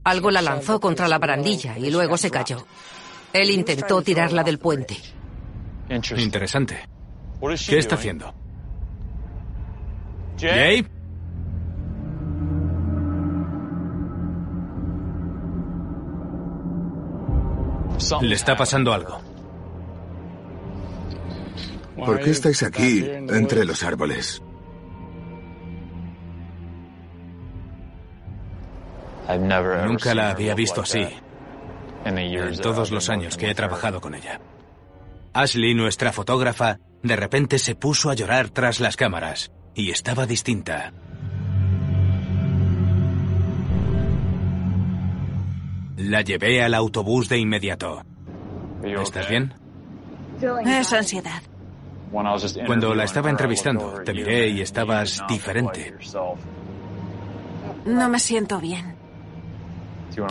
Algo 0.04 0.30
la 0.30 0.42
lanzó 0.42 0.80
contra 0.80 1.08
la 1.08 1.18
barandilla 1.18 1.78
y 1.78 1.90
luego 1.90 2.16
se 2.16 2.30
cayó. 2.30 2.66
Él 3.32 3.50
intentó 3.50 4.02
tirarla 4.02 4.42
del 4.42 4.58
puente. 4.58 4.96
Interesante. 6.16 6.88
¿Qué 7.68 7.78
está 7.78 7.94
haciendo? 7.94 8.34
¿Jay? 10.38 10.86
Le 18.22 18.34
está 18.34 18.56
pasando 18.56 18.92
algo. 18.92 19.20
¿Por 21.96 22.20
qué 22.20 22.30
estáis 22.30 22.62
aquí, 22.62 23.04
entre 23.06 23.64
los 23.64 23.82
árboles? 23.82 24.42
Nunca 29.86 30.14
la 30.14 30.30
había 30.30 30.54
visto 30.54 30.80
así 30.80 31.06
en 32.04 32.56
todos 32.58 32.90
los 32.90 33.08
años 33.10 33.36
que 33.36 33.50
he 33.50 33.54
trabajado 33.54 34.00
con 34.00 34.14
ella. 34.14 34.40
Ashley, 35.32 35.74
nuestra 35.74 36.12
fotógrafa, 36.12 36.78
de 37.02 37.16
repente 37.16 37.58
se 37.58 37.74
puso 37.74 38.10
a 38.10 38.14
llorar 38.14 38.50
tras 38.50 38.80
las 38.80 38.96
cámaras 38.96 39.52
y 39.74 39.90
estaba 39.90 40.26
distinta. 40.26 40.92
La 46.00 46.22
llevé 46.22 46.62
al 46.62 46.72
autobús 46.74 47.28
de 47.28 47.38
inmediato. 47.38 48.02
¿Estás 48.82 49.28
bien? 49.28 49.52
Es 50.66 50.92
ansiedad. 50.92 51.42
Cuando 52.66 52.94
la 52.94 53.04
estaba 53.04 53.28
entrevistando, 53.28 54.00
te 54.02 54.14
miré 54.14 54.48
y 54.48 54.62
estabas 54.62 55.22
diferente. 55.28 55.94
No 57.84 58.08
me 58.08 58.18
siento 58.18 58.58
bien. 58.60 58.96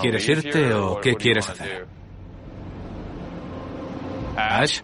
¿Quieres 0.01 0.27
irte 0.27 0.73
o 0.73 0.99
qué 0.99 1.15
quieres 1.15 1.47
hacer? 1.49 1.87
Ash, 4.35 4.81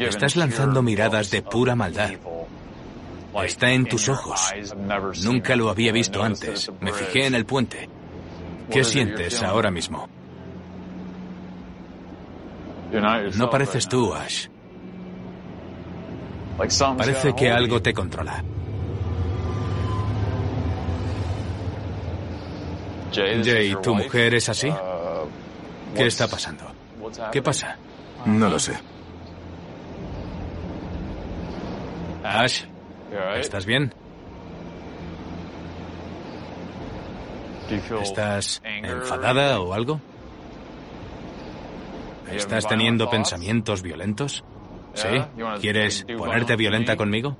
estás 0.00 0.36
lanzando 0.36 0.82
miradas 0.82 1.30
de 1.30 1.42
pura 1.42 1.76
maldad. 1.76 2.10
Está 3.44 3.70
en 3.70 3.86
tus 3.86 4.08
ojos. 4.08 4.52
Nunca 5.24 5.54
lo 5.54 5.70
había 5.70 5.92
visto 5.92 6.22
antes. 6.22 6.70
Me 6.80 6.92
fijé 6.92 7.26
en 7.26 7.34
el 7.34 7.46
puente. 7.46 7.88
¿Qué 8.70 8.84
sientes 8.84 9.42
ahora 9.42 9.70
mismo? 9.70 10.08
No 13.36 13.50
pareces 13.50 13.88
tú, 13.88 14.14
Ash. 14.14 14.46
Parece 16.96 17.34
que 17.34 17.50
algo 17.50 17.82
te 17.82 17.92
controla. 17.92 18.42
Jay, 23.12 23.76
¿tu 23.82 23.94
mujer 23.94 24.34
es 24.34 24.48
así? 24.48 24.72
¿Qué 25.94 26.06
está 26.06 26.28
pasando? 26.28 26.64
¿Qué 27.30 27.42
pasa? 27.42 27.76
No 28.26 28.48
lo 28.48 28.58
sé. 28.58 28.74
Ash, 32.24 32.62
¿estás 33.36 33.66
bien? 33.66 33.92
¿Estás 38.02 38.62
enfadada 38.64 39.60
o 39.60 39.72
algo? 39.72 40.00
¿Estás 42.30 42.66
teniendo 42.66 43.08
pensamientos 43.10 43.82
violentos? 43.82 44.44
¿Sí? 44.94 45.08
¿Quieres 45.60 46.04
ponerte 46.16 46.56
violenta 46.56 46.96
conmigo? 46.96 47.36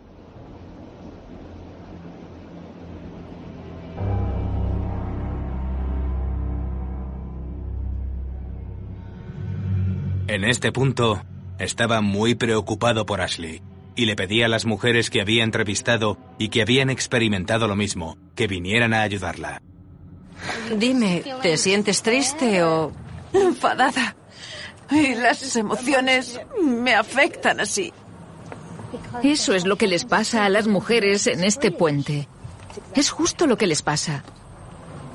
En 10.27 10.45
este 10.45 10.73
punto, 10.73 11.23
estaba 11.59 12.01
muy 12.01 12.35
preocupado 12.35 13.07
por 13.07 13.21
Ashley 13.21 13.63
y 13.95 14.07
le 14.07 14.17
pedía 14.17 14.47
a 14.47 14.49
las 14.49 14.65
mujeres 14.65 15.11
que 15.11 15.21
había 15.21 15.45
entrevistado 15.45 16.19
y 16.39 16.49
que 16.49 16.63
habían 16.63 16.91
experimentado 16.91 17.69
lo 17.69 17.77
mismo 17.77 18.19
que 18.35 18.49
vinieran 18.49 18.95
a 18.95 19.03
ayudarla. 19.03 19.63
Dime, 20.77 21.25
¿te 21.43 21.57
sientes 21.57 22.03
triste 22.03 22.63
o 22.63 22.93
enfadada? 23.33 24.17
Y 24.91 25.15
las 25.15 25.57
emociones 25.57 26.41
me 26.63 26.95
afectan 26.95 27.61
así. 27.61 27.93
Eso 29.23 29.55
es 29.55 29.65
lo 29.65 29.77
que 29.77 29.87
les 29.87 30.05
pasa 30.05 30.45
a 30.45 30.49
las 30.49 30.67
mujeres 30.67 31.27
en 31.27 31.45
este 31.45 31.71
puente. 31.71 32.29
Es 32.95 33.11
justo 33.11 33.47
lo 33.47 33.57
que 33.57 33.67
les 33.67 33.83
pasa. 33.83 34.25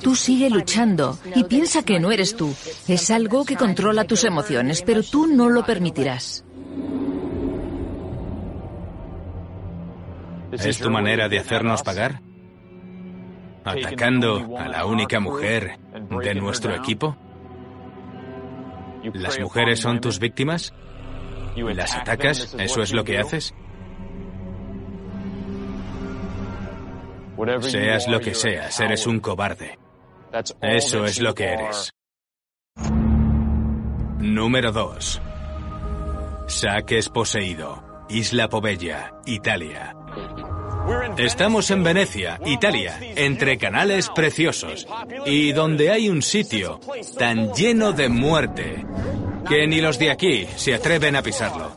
Tú 0.02 0.16
sigue 0.16 0.50
luchando 0.50 1.20
y 1.36 1.44
piensa 1.44 1.84
que 1.84 2.00
no 2.00 2.12
eres 2.12 2.36
tú. 2.36 2.54
Es 2.88 3.12
algo 3.12 3.44
que 3.46 3.58
controla 3.58 4.06
tus 4.06 4.24
emociones, 4.24 4.82
pero 4.82 5.04
tú 5.04 5.28
no 5.28 5.50
lo 5.50 5.66
permitirás. 5.66 6.46
¿Es 10.52 10.80
tu 10.80 10.90
manera 10.90 11.30
de 11.30 11.40
hacernos 11.40 11.84
pagar? 11.84 12.22
¿Atacando 13.70 14.58
a 14.58 14.68
la 14.68 14.86
única 14.86 15.20
mujer 15.20 15.80
de 16.24 16.36
nuestro 16.36 16.76
equipo? 16.76 17.16
¿Las 19.14 19.40
mujeres 19.40 19.80
son 19.80 20.02
tus 20.02 20.20
víctimas? 20.20 20.74
¿Las 21.56 21.96
atacas? 21.96 22.56
¿Eso 22.58 22.82
es 22.82 22.94
lo 22.94 23.04
que 23.04 23.18
haces? 23.18 23.54
Seas 27.62 28.08
lo 28.08 28.20
que 28.20 28.34
seas, 28.34 28.80
eres 28.80 29.08
un 29.08 29.20
cobarde. 29.20 29.80
Eso 30.62 31.06
es 31.06 31.22
lo 31.22 31.34
que 31.34 31.46
eres. 31.46 31.94
Número 34.20 34.72
2. 34.72 35.22
Saques 36.48 37.10
poseído. 37.10 38.06
Isla 38.10 38.50
Poveglia, 38.50 39.14
Italia. 39.26 39.96
Estamos 41.18 41.70
en 41.72 41.84
Venecia, 41.84 42.40
Italia, 42.46 43.00
entre 43.16 43.58
canales 43.58 44.10
preciosos 44.10 44.88
y 45.26 45.52
donde 45.52 45.92
hay 45.92 46.10
un 46.10 46.22
sitio 46.22 46.80
tan 47.18 47.54
lleno 47.54 47.92
de 47.92 48.10
muerte 48.10 48.86
que 49.48 49.68
ni 49.68 49.82
los 49.82 50.00
de 50.00 50.12
aquí 50.12 50.48
se 50.56 50.74
atreven 50.74 51.16
a 51.16 51.22
pisarlo. 51.22 51.72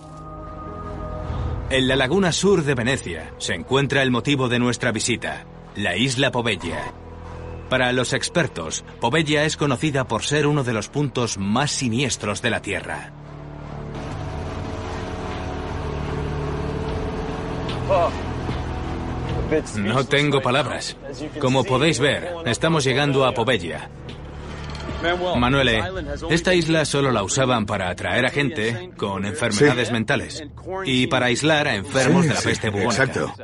En 1.70 1.88
la 1.88 1.96
laguna 1.96 2.32
sur 2.32 2.64
de 2.64 2.74
Venecia 2.74 3.32
se 3.38 3.54
encuentra 3.54 4.02
el 4.02 4.10
motivo 4.10 4.48
de 4.48 4.58
nuestra 4.58 4.92
visita, 4.92 5.46
la 5.74 5.96
isla 5.96 6.30
Poveglia. 6.30 6.92
Para 7.68 7.92
los 7.92 8.12
expertos, 8.12 8.84
Poveglia 9.00 9.44
es 9.44 9.56
conocida 9.56 10.06
por 10.06 10.22
ser 10.22 10.46
uno 10.46 10.64
de 10.64 10.74
los 10.74 10.88
puntos 10.88 11.38
más 11.38 11.70
siniestros 11.70 12.42
de 12.42 12.50
la 12.50 12.60
Tierra. 12.60 13.12
No 19.76 20.04
tengo 20.04 20.40
palabras. 20.40 20.96
Como 21.38 21.64
podéis 21.64 21.98
ver, 21.98 22.34
estamos 22.46 22.84
llegando 22.84 23.26
a 23.26 23.32
Poveglia. 23.32 23.90
Manuele, 25.36 25.82
esta 26.30 26.54
isla 26.54 26.84
solo 26.84 27.10
la 27.10 27.22
usaban 27.22 27.66
para 27.66 27.90
atraer 27.90 28.26
a 28.26 28.30
gente 28.30 28.90
con 28.96 29.24
enfermedades 29.24 29.90
mentales 29.90 30.42
y 30.84 31.06
para 31.08 31.26
aislar 31.26 31.68
a 31.68 31.74
enfermos 31.74 32.26
de 32.26 32.34
la 32.34 32.40
peste 32.40 32.70
bubónica. 32.70 33.04
Exacto. 33.04 33.34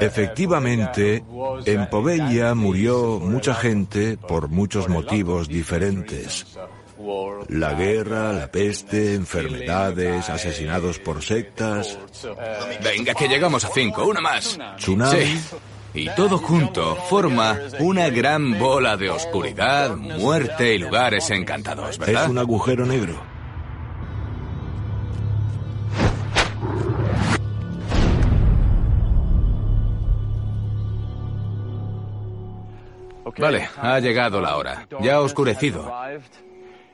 Efectivamente, 0.00 1.22
en 1.64 1.88
Poveglia 1.88 2.54
murió 2.54 3.20
mucha 3.20 3.54
gente 3.54 4.16
por 4.16 4.48
muchos 4.48 4.88
motivos 4.88 5.48
diferentes. 5.48 6.46
La 7.48 7.74
guerra, 7.74 8.32
la 8.32 8.50
peste, 8.50 9.14
enfermedades, 9.14 10.28
asesinados 10.28 10.98
por 10.98 11.22
sectas. 11.22 11.98
Venga, 12.82 13.14
que 13.14 13.28
llegamos 13.28 13.64
a 13.64 13.68
cinco, 13.68 14.06
una 14.06 14.20
más. 14.20 14.58
Tsunami. 14.76 15.24
Sí. 15.24 15.40
Y 15.94 16.08
todo 16.14 16.38
junto 16.38 16.96
forma 16.96 17.58
una 17.80 18.08
gran 18.08 18.58
bola 18.58 18.96
de 18.96 19.10
oscuridad, 19.10 19.94
muerte 19.96 20.74
y 20.74 20.78
lugares 20.78 21.28
encantados, 21.30 21.98
¿verdad? 21.98 22.24
Es 22.24 22.30
un 22.30 22.38
agujero 22.38 22.86
negro. 22.86 23.32
Vale, 33.38 33.68
ha 33.76 33.98
llegado 33.98 34.40
la 34.40 34.56
hora. 34.56 34.86
Ya 35.00 35.14
ha 35.14 35.20
oscurecido. 35.20 35.90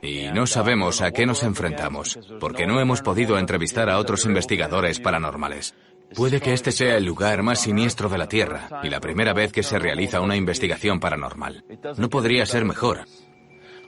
Y 0.01 0.27
no 0.31 0.47
sabemos 0.47 1.01
a 1.01 1.11
qué 1.11 1.25
nos 1.25 1.43
enfrentamos, 1.43 2.19
porque 2.39 2.65
no 2.65 2.79
hemos 2.79 3.01
podido 3.01 3.37
entrevistar 3.37 3.89
a 3.89 3.97
otros 3.97 4.25
investigadores 4.25 4.99
paranormales. 4.99 5.75
Puede 6.15 6.41
que 6.41 6.53
este 6.53 6.71
sea 6.71 6.97
el 6.97 7.05
lugar 7.05 7.43
más 7.43 7.59
siniestro 7.59 8.09
de 8.09 8.17
la 8.17 8.27
Tierra 8.27 8.81
y 8.83 8.89
la 8.89 8.99
primera 8.99 9.33
vez 9.33 9.51
que 9.51 9.63
se 9.63 9.77
realiza 9.77 10.21
una 10.21 10.35
investigación 10.35 10.99
paranormal. 10.99 11.63
No 11.97 12.09
podría 12.09 12.45
ser 12.45 12.65
mejor. 12.65 13.05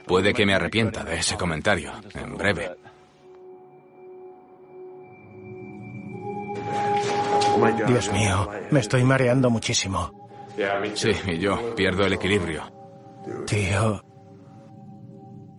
Puede 0.06 0.34
que 0.34 0.46
me 0.46 0.54
arrepienta 0.54 1.04
de 1.04 1.16
ese 1.16 1.36
comentario, 1.36 1.92
en 2.14 2.36
breve. 2.36 2.70
Dios 7.86 8.12
mío, 8.12 8.50
me 8.70 8.80
estoy 8.80 9.04
mareando 9.04 9.50
muchísimo. 9.50 10.28
Sí, 10.94 11.12
y 11.26 11.38
yo 11.38 11.74
pierdo 11.74 12.04
el 12.04 12.14
equilibrio. 12.14 12.70
Tío, 13.46 14.02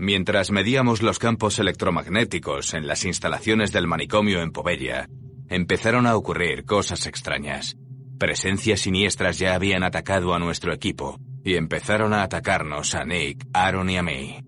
Mientras 0.03 0.51
medíamos 0.51 1.01
los 1.01 1.17
campos 1.17 1.59
electromagnéticos 1.59 2.73
en 2.73 2.87
las 2.87 3.05
instalaciones 3.05 3.71
del 3.71 3.87
manicomio 3.87 4.41
en 4.41 4.51
Poveglia, 4.51 5.07
empezaron 5.47 6.07
a 6.07 6.17
ocurrir 6.17 6.65
cosas 6.65 7.07
extrañas. 7.07 7.77
Presencias 8.19 8.81
siniestras 8.81 9.39
ya 9.39 9.55
habían 9.55 9.81
atacado 9.81 10.33
a 10.33 10.39
nuestro 10.39 10.73
equipo 10.73 11.21
y 11.45 11.55
empezaron 11.55 12.13
a 12.13 12.23
atacarnos 12.23 12.95
a 12.95 13.05
Nick, 13.05 13.45
Aaron 13.53 13.89
y 13.89 13.97
a 13.97 14.03
mí. 14.03 14.43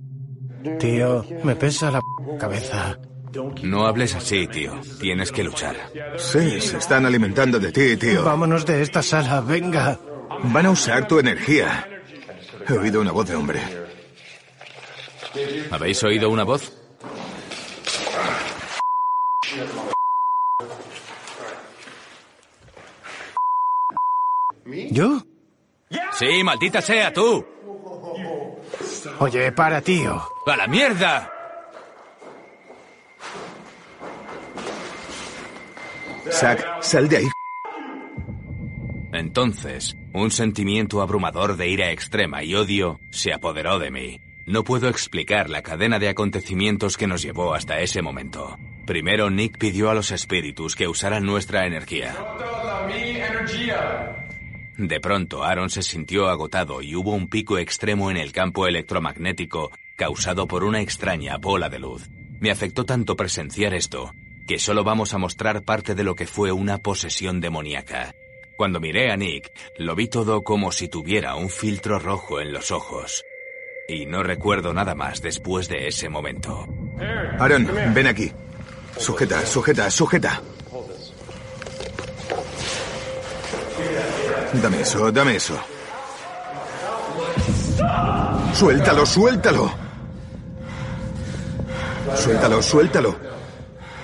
Tío, 0.78 1.26
me 1.46 1.56
pesa 1.56 1.90
la 1.90 2.02
cabeza. 2.38 3.00
No 3.64 3.88
hables 3.88 4.14
así, 4.14 4.48
tío. 4.48 4.74
Tienes 5.00 5.32
que 5.32 5.46
luchar. 5.46 5.78
Sí, 6.18 6.60
se 6.60 6.80
están 6.80 7.06
alimentando 7.06 7.62
de 7.62 7.72
ti, 7.72 7.96
tío. 7.96 8.26
Vámonos 8.26 8.66
de 8.66 8.82
esta 8.82 9.02
sala, 9.02 9.40
venga. 9.40 10.02
Van 10.44 10.66
a 10.66 10.72
usar 10.72 11.08
tu 11.08 11.18
energía. 11.18 11.88
He 12.68 12.74
oído 12.74 13.00
una 13.00 13.14
voz 13.14 13.30
de 13.30 13.36
hombre. 13.36 13.85
¿Habéis 15.72 16.04
oído 16.04 16.30
una 16.30 16.44
voz? 16.44 16.72
¿Yo? 24.92 25.22
Sí, 26.14 26.44
maldita 26.44 26.82
sea, 26.82 27.14
tú. 27.14 27.46
Oye, 29.20 29.52
para, 29.52 29.82
tío. 29.82 30.22
¡A 30.46 30.58
la 30.58 30.68
mierda! 30.68 31.32
Zack, 36.32 36.82
sal 36.82 37.08
de 37.08 37.18
ahí. 37.18 37.28
Entonces, 39.14 39.96
un 40.14 40.32
sentimiento 40.32 41.02
abrumador 41.02 41.56
de 41.56 41.70
ira 41.70 41.92
extrema 41.92 42.44
y 42.44 42.56
odio 42.56 43.00
se 43.12 43.32
apoderó 43.34 43.80
de 43.80 43.92
mí. 43.92 44.25
No 44.46 44.64
puedo 44.64 44.90
explicar 44.90 45.50
la 45.50 45.64
cadena 45.64 45.98
de 45.98 46.08
acontecimientos 46.08 46.98
que 46.98 47.08
nos 47.08 47.24
llevó 47.24 47.56
hasta 47.56 47.80
ese 47.80 48.04
momento. 48.04 48.60
Primero, 48.86 49.32
Nick 49.32 49.58
pidió 49.58 49.90
a 49.90 49.96
los 49.96 50.12
espíritus 50.12 50.76
que 50.76 50.88
usaran 50.88 51.26
nuestra 51.26 51.66
energía. 51.66 52.16
De 54.78 55.00
pronto, 55.00 55.44
Aaron 55.44 55.72
se 55.72 55.82
sintió 55.82 56.28
agotado 56.28 56.84
y 56.84 56.96
hubo 56.96 57.14
un 57.14 57.28
pico 57.28 57.58
extremo 57.58 58.12
en 58.12 58.18
el 58.18 58.32
campo 58.32 58.68
electromagnético 58.68 59.72
causado 59.96 60.48
por 60.48 60.64
una 60.64 60.82
extraña 60.82 61.38
bola 61.38 61.70
de 61.70 61.80
luz. 61.80 62.08
Me 62.40 62.52
afectó 62.52 62.86
tanto 62.86 63.16
presenciar 63.16 63.74
esto 63.74 64.14
que 64.46 64.60
solo 64.60 64.84
vamos 64.84 65.16
a 65.16 65.18
mostrar 65.18 65.64
parte 65.64 65.96
de 65.96 66.04
lo 66.04 66.14
que 66.14 66.28
fue 66.28 66.52
una 66.52 66.78
posesión 66.78 67.42
demoníaca. 67.42 68.14
Cuando 68.58 68.80
miré 68.80 69.12
a 69.12 69.18
Nick, 69.18 69.52
lo 69.80 69.96
vi 69.96 70.08
todo 70.08 70.44
como 70.44 70.72
si 70.72 70.88
tuviera 70.88 71.36
un 71.36 71.50
filtro 71.50 71.98
rojo 71.98 72.40
en 72.40 72.54
los 72.54 72.70
ojos. 72.70 73.26
Y 73.88 74.08
no 74.08 74.24
recuerdo 74.24 74.74
nada 74.74 74.96
más 74.96 75.22
después 75.22 75.68
de 75.68 75.88
ese 75.88 76.10
momento. 76.10 76.66
Aaron, 77.40 77.70
ven 77.94 78.08
aquí. 78.08 78.32
Sujeta, 78.98 79.46
sujeta, 79.46 79.92
sujeta. 79.92 80.42
Dame 84.54 84.82
eso, 84.82 85.12
dame 85.12 85.36
eso. 85.36 85.60
Suéltalo, 88.54 89.06
suéltalo. 89.06 89.72
Suéltalo, 92.16 92.62
suéltalo. 92.62 93.16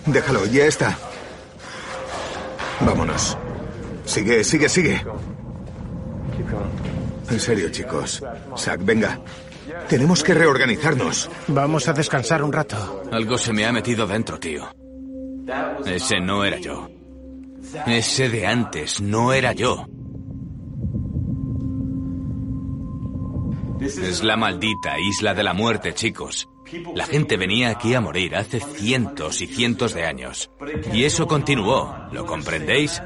Déjalo, 0.05 0.45
ya 0.45 0.65
está. 0.65 0.97
Vámonos. 2.81 3.37
Sigue, 4.05 4.43
sigue, 4.43 4.69
sigue. 4.69 5.01
En 7.29 7.39
serio, 7.39 7.69
chicos. 7.71 8.21
Zack, 8.57 8.81
venga. 8.83 9.19
Tenemos 9.89 10.23
que 10.23 10.33
reorganizarnos. 10.33 11.29
Vamos 11.47 11.87
a 11.87 11.93
descansar 11.93 12.43
un 12.43 12.51
rato. 12.53 13.03
Algo 13.11 13.37
se 13.37 13.53
me 13.53 13.65
ha 13.65 13.71
metido 13.71 14.07
dentro, 14.07 14.39
tío. 14.39 14.67
Ese 15.85 16.19
no 16.19 16.43
era 16.43 16.57
yo. 16.57 16.89
Ese 17.85 18.29
de 18.29 18.47
antes 18.47 19.01
no 19.01 19.33
era 19.33 19.53
yo. 19.53 19.85
Es 23.81 24.23
la 24.23 24.37
maldita 24.37 24.99
isla 24.99 25.33
de 25.33 25.43
la 25.43 25.53
muerte, 25.53 25.93
chicos. 25.93 26.47
La 26.95 27.05
gente 27.05 27.35
venía 27.35 27.69
aquí 27.69 27.93
a 27.93 28.01
morir 28.01 28.35
hace 28.35 28.59
cientos 28.59 29.41
y 29.41 29.47
cientos 29.47 29.93
de 29.93 30.05
años. 30.05 30.51
Y 30.93 31.03
eso 31.03 31.27
continuó, 31.27 32.07
¿lo 32.11 32.25
comprendéis? 32.25 33.01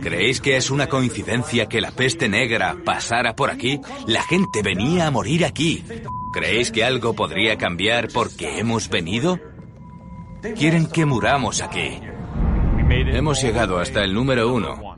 ¿Creéis 0.00 0.40
que 0.40 0.56
es 0.56 0.70
una 0.70 0.86
coincidencia 0.86 1.66
que 1.66 1.80
la 1.80 1.90
peste 1.90 2.28
negra 2.28 2.76
pasara 2.84 3.34
por 3.34 3.50
aquí? 3.50 3.80
La 4.06 4.22
gente 4.22 4.62
venía 4.62 5.06
a 5.06 5.10
morir 5.10 5.44
aquí. 5.44 5.84
¿Creéis 6.32 6.70
que 6.70 6.84
algo 6.84 7.14
podría 7.14 7.56
cambiar 7.56 8.08
porque 8.08 8.58
hemos 8.58 8.88
venido? 8.88 9.40
Quieren 10.56 10.86
que 10.86 11.04
muramos 11.04 11.60
aquí. 11.60 12.00
Hemos 12.90 13.42
llegado 13.42 13.78
hasta 13.78 14.04
el 14.04 14.14
número 14.14 14.52
uno. 14.52 14.96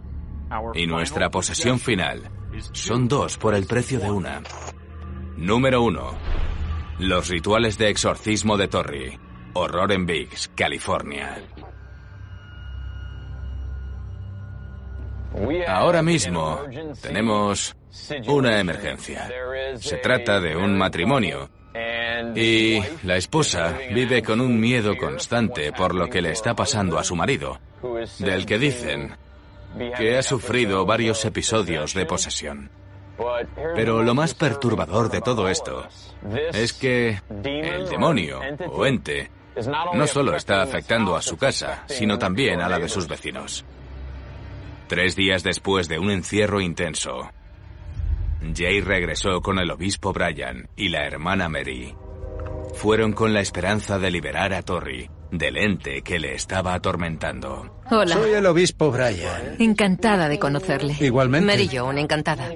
Y 0.75 0.87
nuestra 0.87 1.31
posesión 1.31 1.79
final 1.79 2.31
son 2.73 3.09
dos 3.09 3.39
por 3.39 3.55
el 3.55 3.67
precio 3.67 3.99
de 4.01 4.11
una. 4.11 4.43
Número 5.37 5.83
uno. 5.83 6.13
Los 6.99 7.29
rituales 7.29 7.79
de 7.79 7.89
exorcismo 7.89 8.57
de 8.57 8.69
Torrey. 8.69 9.19
Horror 9.55 9.93
en 9.93 10.07
Biggs, 10.07 10.51
California. 10.55 11.43
Ahora 15.67 16.03
mismo 16.03 16.61
tenemos 17.01 17.77
una 18.27 18.59
emergencia. 18.61 19.29
Se 19.77 19.97
trata 19.97 20.41
de 20.41 20.57
un 20.57 20.77
matrimonio. 20.77 21.49
Y 22.35 22.81
la 23.05 23.17
esposa 23.17 23.79
vive 23.93 24.23
con 24.23 24.41
un 24.41 24.59
miedo 24.59 24.97
constante 24.97 25.73
por 25.73 25.95
lo 25.95 26.09
que 26.09 26.21
le 26.21 26.33
está 26.33 26.55
pasando 26.55 26.99
a 26.99 27.05
su 27.05 27.17
marido, 27.17 27.61
del 28.19 28.45
que 28.45 28.59
dicen 28.59 29.17
que 29.97 30.19
ha 30.19 30.23
sufrido 30.23 30.85
varios 30.85 31.25
episodios 31.25 31.95
de 31.95 32.07
posesión. 32.07 32.71
Pero 33.75 34.03
lo 34.03 34.15
más 34.15 34.35
perturbador 34.35 35.11
de 35.11 35.21
todo 35.21 35.49
esto 35.49 35.87
es 36.53 36.73
que 36.73 37.21
el 37.29 37.89
demonio 37.89 38.41
o 38.69 38.87
ente 38.87 39.31
no 39.95 40.07
solo 40.07 40.35
está 40.35 40.63
afectando 40.63 41.15
a 41.17 41.23
su 41.23 41.37
casa, 41.37 41.85
sino 41.87 42.19
también 42.19 42.61
a 42.61 42.69
la 42.69 42.79
de 42.79 42.89
sus 42.89 43.07
vecinos. 43.07 43.65
Tres 44.91 45.15
días 45.15 45.45
después 45.45 45.87
de 45.87 46.01
un 46.01 46.11
encierro 46.11 46.61
intenso, 46.61 47.31
Jay 48.57 48.81
regresó 48.81 49.41
con 49.41 49.61
el 49.61 49.71
obispo 49.71 50.13
Brian 50.13 50.69
y 50.75 50.89
la 50.89 51.07
hermana 51.07 51.49
Mary. 51.49 51.95
Fueron 52.75 53.13
con 53.13 53.33
la 53.33 53.41
esperanza 53.41 54.01
de 54.01 54.11
liberar 54.11 54.53
a 54.53 54.63
Torrey 54.63 55.09
del 55.31 55.59
ente 55.59 56.03
que 56.03 56.19
le 56.19 56.35
estaba 56.35 56.75
atormentando. 56.75 57.83
Hola. 57.89 58.17
Soy 58.17 58.33
el 58.33 58.45
obispo 58.47 58.91
Brian. 58.91 59.55
Encantada 59.61 60.29
de 60.29 60.41
conocerle. 60.41 60.97
Igualmente. 60.99 61.47
Mary 61.47 61.71
Joan, 61.73 61.99
encantada. 61.99 62.51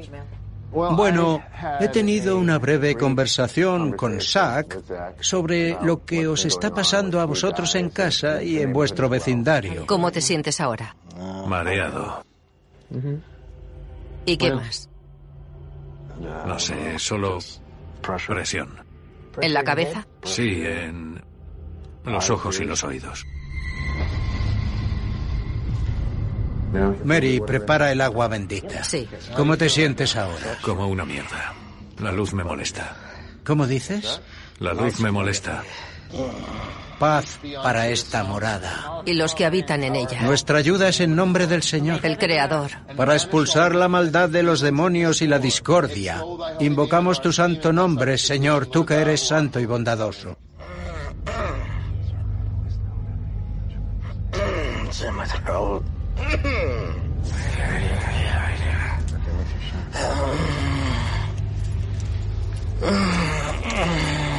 Bueno, 0.73 1.41
he 1.79 1.87
tenido 1.87 2.37
una 2.37 2.59
breve 2.59 2.97
conversación 2.97 3.93
con 3.93 4.21
Zack 4.21 5.21
sobre 5.21 5.79
lo 5.83 6.05
que 6.05 6.27
os 6.27 6.45
está 6.45 6.75
pasando 6.75 7.21
a 7.21 7.27
vosotros 7.27 7.77
en 7.77 7.91
casa 7.91 8.43
y 8.43 8.59
en 8.59 8.73
vuestro 8.73 9.09
vecindario. 9.09 9.87
¿Cómo 9.87 10.11
te 10.11 10.21
sientes 10.21 10.61
ahora? 10.61 10.97
Mareado. 11.47 12.25
¿Y 14.27 14.37
qué 14.37 14.53
más? 14.53 14.89
No 16.47 16.59
sé, 16.59 16.99
solo 16.99 17.39
presión. 18.27 18.85
¿En 19.41 19.53
la 19.53 19.65
cabeza? 19.65 20.07
Sí, 20.23 20.63
en 20.65 21.23
los 22.05 22.31
ojos 22.31 22.61
y 22.61 22.65
los 22.65 22.85
oídos. 22.85 23.25
Mary, 27.05 27.41
prepara 27.41 27.93
el 27.93 28.01
agua 28.01 28.29
bendita. 28.29 28.83
Sí. 28.83 29.09
¿Cómo 29.37 29.57
te 29.57 29.69
sientes 29.69 30.17
ahora? 30.17 30.59
Como 30.63 30.89
una 30.89 31.05
mierda. 31.05 31.55
La 31.99 32.11
luz 32.11 32.35
me 32.35 32.43
molesta. 32.43 32.97
¿Cómo 33.45 33.67
dices? 33.67 34.21
La 34.59 34.73
luz 34.73 35.01
me 35.01 35.11
molesta. 35.11 35.63
Paz 36.99 37.39
para 37.63 37.89
esta 37.89 38.25
morada. 38.25 39.03
Y 39.07 39.15
los 39.15 39.35
que 39.35 39.45
habitan 39.45 39.85
en 39.85 39.97
ella. 39.97 40.23
Nuestra 40.23 40.59
ayuda 40.59 40.89
es 40.89 41.01
en 41.01 41.15
nombre 41.17 41.47
del 41.47 41.63
Señor. 41.63 42.01
El 42.03 42.19
Creador. 42.19 42.71
Para 42.97 43.15
expulsar 43.15 43.75
la 43.75 43.89
maldad 43.89 44.29
de 44.29 44.43
los 44.43 44.61
demonios 44.61 45.23
y 45.23 45.27
la 45.27 45.39
discordia. 45.39 46.23
Invocamos 46.61 47.21
tu 47.21 47.33
santo 47.33 47.73
nombre, 47.73 48.19
Señor, 48.19 48.67
tú 48.67 48.85
que 48.87 48.95
eres 48.95 49.27
santo 49.27 49.61
y 49.61 49.67
bondadoso. 49.67 50.37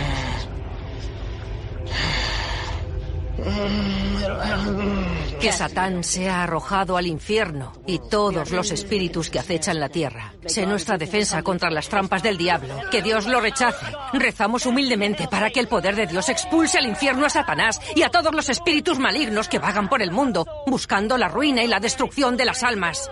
Que 5.39 5.51
Satán 5.51 6.03
sea 6.03 6.43
arrojado 6.43 6.97
al 6.97 7.07
infierno 7.07 7.73
y 7.85 7.99
todos 8.09 8.51
los 8.51 8.71
espíritus 8.71 9.29
que 9.29 9.39
acechan 9.39 9.79
la 9.79 9.89
tierra. 9.89 10.33
Sé 10.45 10.65
nuestra 10.65 10.97
defensa 10.97 11.43
contra 11.43 11.69
las 11.69 11.89
trampas 11.89 12.23
del 12.23 12.37
diablo. 12.37 12.75
Que 12.89 13.01
Dios 13.01 13.27
lo 13.27 13.41
rechace. 13.41 13.85
Rezamos 14.13 14.65
humildemente 14.65 15.27
para 15.27 15.49
que 15.49 15.59
el 15.59 15.67
poder 15.67 15.95
de 15.95 16.07
Dios 16.07 16.29
expulse 16.29 16.77
al 16.77 16.87
infierno 16.87 17.25
a 17.25 17.29
Satanás 17.29 17.79
y 17.95 18.03
a 18.03 18.09
todos 18.09 18.33
los 18.33 18.49
espíritus 18.49 18.97
malignos 18.97 19.49
que 19.49 19.59
vagan 19.59 19.89
por 19.89 20.01
el 20.01 20.11
mundo, 20.11 20.45
buscando 20.67 21.17
la 21.17 21.27
ruina 21.27 21.63
y 21.63 21.67
la 21.67 21.79
destrucción 21.79 22.37
de 22.37 22.45
las 22.45 22.63
almas. 22.63 23.09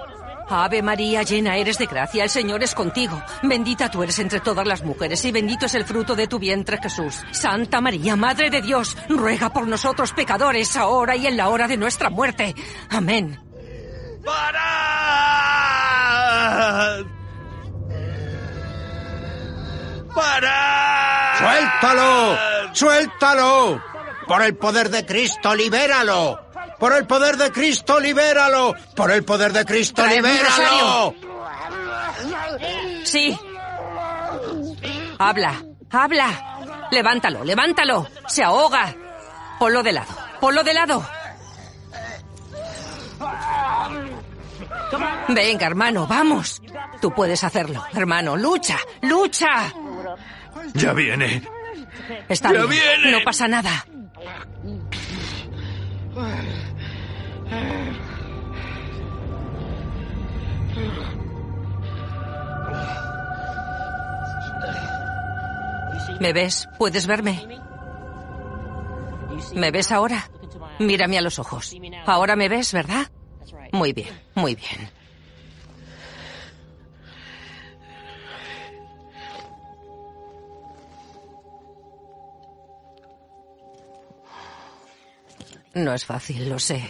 Ave 0.54 0.82
María, 0.82 1.24
llena 1.24 1.58
eres 1.58 1.78
de 1.78 1.86
gracia, 1.86 2.24
el 2.24 2.30
Señor 2.30 2.62
es 2.64 2.76
contigo. 2.76 3.22
Bendita 3.42 3.90
tú 3.90 4.04
eres 4.04 4.20
entre 4.20 4.40
todas 4.40 4.68
las 4.68 4.84
mujeres 4.84 5.24
y 5.26 5.32
bendito 5.32 5.66
es 5.66 5.76
el 5.76 5.86
fruto 5.86 6.16
de 6.16 6.28
tu 6.28 6.40
vientre, 6.40 6.80
Jesús. 6.82 7.24
Santa 7.32 7.82
María, 7.82 8.16
Madre 8.16 8.50
de 8.50 8.62
Dios, 8.62 8.96
ruega 9.10 9.52
por 9.52 9.68
nosotros 9.68 10.14
pecadores, 10.14 10.76
ahora 10.76 11.16
y 11.16 11.28
en 11.28 11.38
la 11.38 11.50
hora 11.50 11.68
de 11.68 11.78
nuestra 11.78 12.10
muerte. 12.10 12.54
Amén. 12.90 13.40
¡Parad! 14.24 14.64
¡Parad! 20.14 21.40
¡Suéltalo! 21.40 22.38
¡Suéltalo! 22.74 23.82
Por 24.28 24.42
el 24.44 24.56
poder 24.56 24.90
de 24.90 25.06
Cristo, 25.06 25.54
libéralo. 25.54 26.43
Por 26.84 26.92
el 26.98 27.08
poder 27.08 27.38
de 27.38 27.50
Cristo, 27.50 27.98
libéralo. 27.98 28.76
Por 28.94 29.10
el 29.10 29.24
poder 29.24 29.54
de 29.54 29.64
Cristo, 29.64 30.06
libéralo. 30.06 31.16
Sí. 33.06 33.40
Habla, 35.18 35.64
habla. 35.90 36.58
Levántalo, 36.92 37.46
levántalo. 37.46 38.10
Se 38.28 38.44
ahoga. 38.44 38.94
Ponlo 39.60 39.82
de 39.82 39.94
lado, 39.94 40.14
ponlo 40.42 40.62
de 40.62 40.74
lado. 40.74 41.08
Venga, 45.30 45.66
hermano, 45.66 46.06
vamos. 46.06 46.62
Tú 47.00 47.12
puedes 47.14 47.46
hacerlo, 47.46 47.82
hermano. 47.94 48.36
Lucha, 48.36 48.78
lucha. 49.04 49.72
Ya 50.74 50.92
viene. 50.92 51.48
Está 52.28 52.52
¡Ya 52.52 52.66
bien. 52.66 52.72
viene! 52.72 53.18
No 53.20 53.24
pasa 53.24 53.48
nada. 53.48 53.86
¿Me 66.20 66.32
ves? 66.32 66.70
¿Puedes 66.78 67.06
verme? 67.06 67.46
¿Me 69.56 69.72
ves 69.72 69.92
ahora? 69.92 70.30
Mírame 70.80 71.18
a 71.18 71.22
los 71.22 71.38
ojos. 71.40 71.76
Ahora 72.06 72.36
me 72.36 72.50
ves, 72.50 72.72
¿verdad? 72.72 73.12
Muy 73.72 73.92
bien, 73.92 74.22
muy 74.36 74.56
bien. 74.56 74.90
No 85.74 85.94
es 85.94 86.06
fácil, 86.06 86.50
lo 86.50 86.60
sé. 86.60 86.90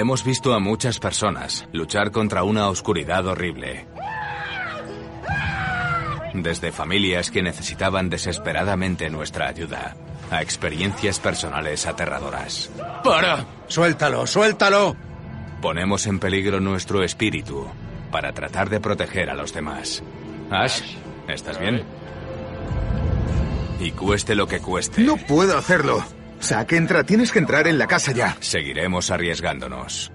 Hemos 0.00 0.24
visto 0.24 0.54
a 0.54 0.60
muchas 0.60 0.98
personas 0.98 1.68
luchar 1.74 2.10
contra 2.10 2.42
una 2.42 2.70
oscuridad 2.70 3.26
horrible. 3.26 3.86
Desde 6.32 6.72
familias 6.72 7.30
que 7.30 7.42
necesitaban 7.42 8.08
desesperadamente 8.08 9.10
nuestra 9.10 9.48
ayuda, 9.48 9.94
a 10.30 10.40
experiencias 10.40 11.20
personales 11.20 11.86
aterradoras. 11.86 12.70
¡Para! 13.04 13.44
Suéltalo, 13.66 14.26
suéltalo. 14.26 14.96
Ponemos 15.60 16.06
en 16.06 16.18
peligro 16.18 16.60
nuestro 16.60 17.04
espíritu 17.04 17.66
para 18.10 18.32
tratar 18.32 18.70
de 18.70 18.80
proteger 18.80 19.28
a 19.28 19.34
los 19.34 19.52
demás. 19.52 20.02
Ash, 20.50 20.80
¿estás 21.28 21.60
bien? 21.60 21.82
Y 23.78 23.90
cueste 23.90 24.34
lo 24.34 24.46
que 24.46 24.60
cueste, 24.60 25.02
No 25.02 25.18
puedo 25.18 25.58
hacerlo. 25.58 26.02
Zack, 26.42 26.72
entra. 26.72 27.04
Tienes 27.04 27.32
que 27.32 27.38
entrar 27.38 27.66
en 27.66 27.78
la 27.78 27.86
casa 27.86 28.12
ya. 28.12 28.36
seguiremos 28.40 29.10
arriesgándonos. 29.10 30.10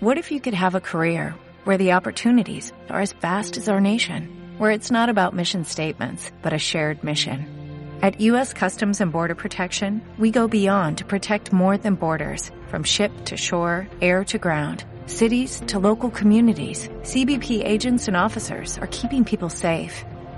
What 0.00 0.16
if 0.16 0.30
you 0.30 0.40
could 0.40 0.54
have 0.54 0.76
a 0.76 0.80
career 0.80 1.34
where 1.64 1.76
the 1.76 1.94
opportunities 1.94 2.72
are 2.88 3.00
as 3.00 3.14
vast 3.20 3.56
as 3.56 3.68
our 3.68 3.80
nation, 3.80 4.28
where 4.56 4.70
it's 4.70 4.92
not 4.92 5.08
about 5.08 5.34
mission 5.34 5.64
statements, 5.64 6.30
but 6.40 6.52
a 6.52 6.58
shared 6.58 7.02
mission? 7.02 7.46
At 8.00 8.20
U.S. 8.20 8.52
Customs 8.52 9.00
and 9.00 9.10
Border 9.10 9.34
Protection, 9.34 10.00
we 10.16 10.30
go 10.30 10.46
beyond 10.46 10.98
to 10.98 11.04
protect 11.04 11.52
more 11.52 11.76
than 11.76 11.96
borders, 11.96 12.52
from 12.68 12.84
ship 12.84 13.10
to 13.24 13.36
shore, 13.36 13.88
air 14.00 14.22
to 14.26 14.38
ground, 14.38 14.84
cities 15.06 15.60
to 15.66 15.80
local 15.80 16.10
communities. 16.10 16.88
CBP 17.02 17.66
agents 17.66 18.06
and 18.06 18.16
officers 18.16 18.78
are 18.78 18.86
keeping 18.86 19.24
people 19.24 19.48
safe. 19.48 20.04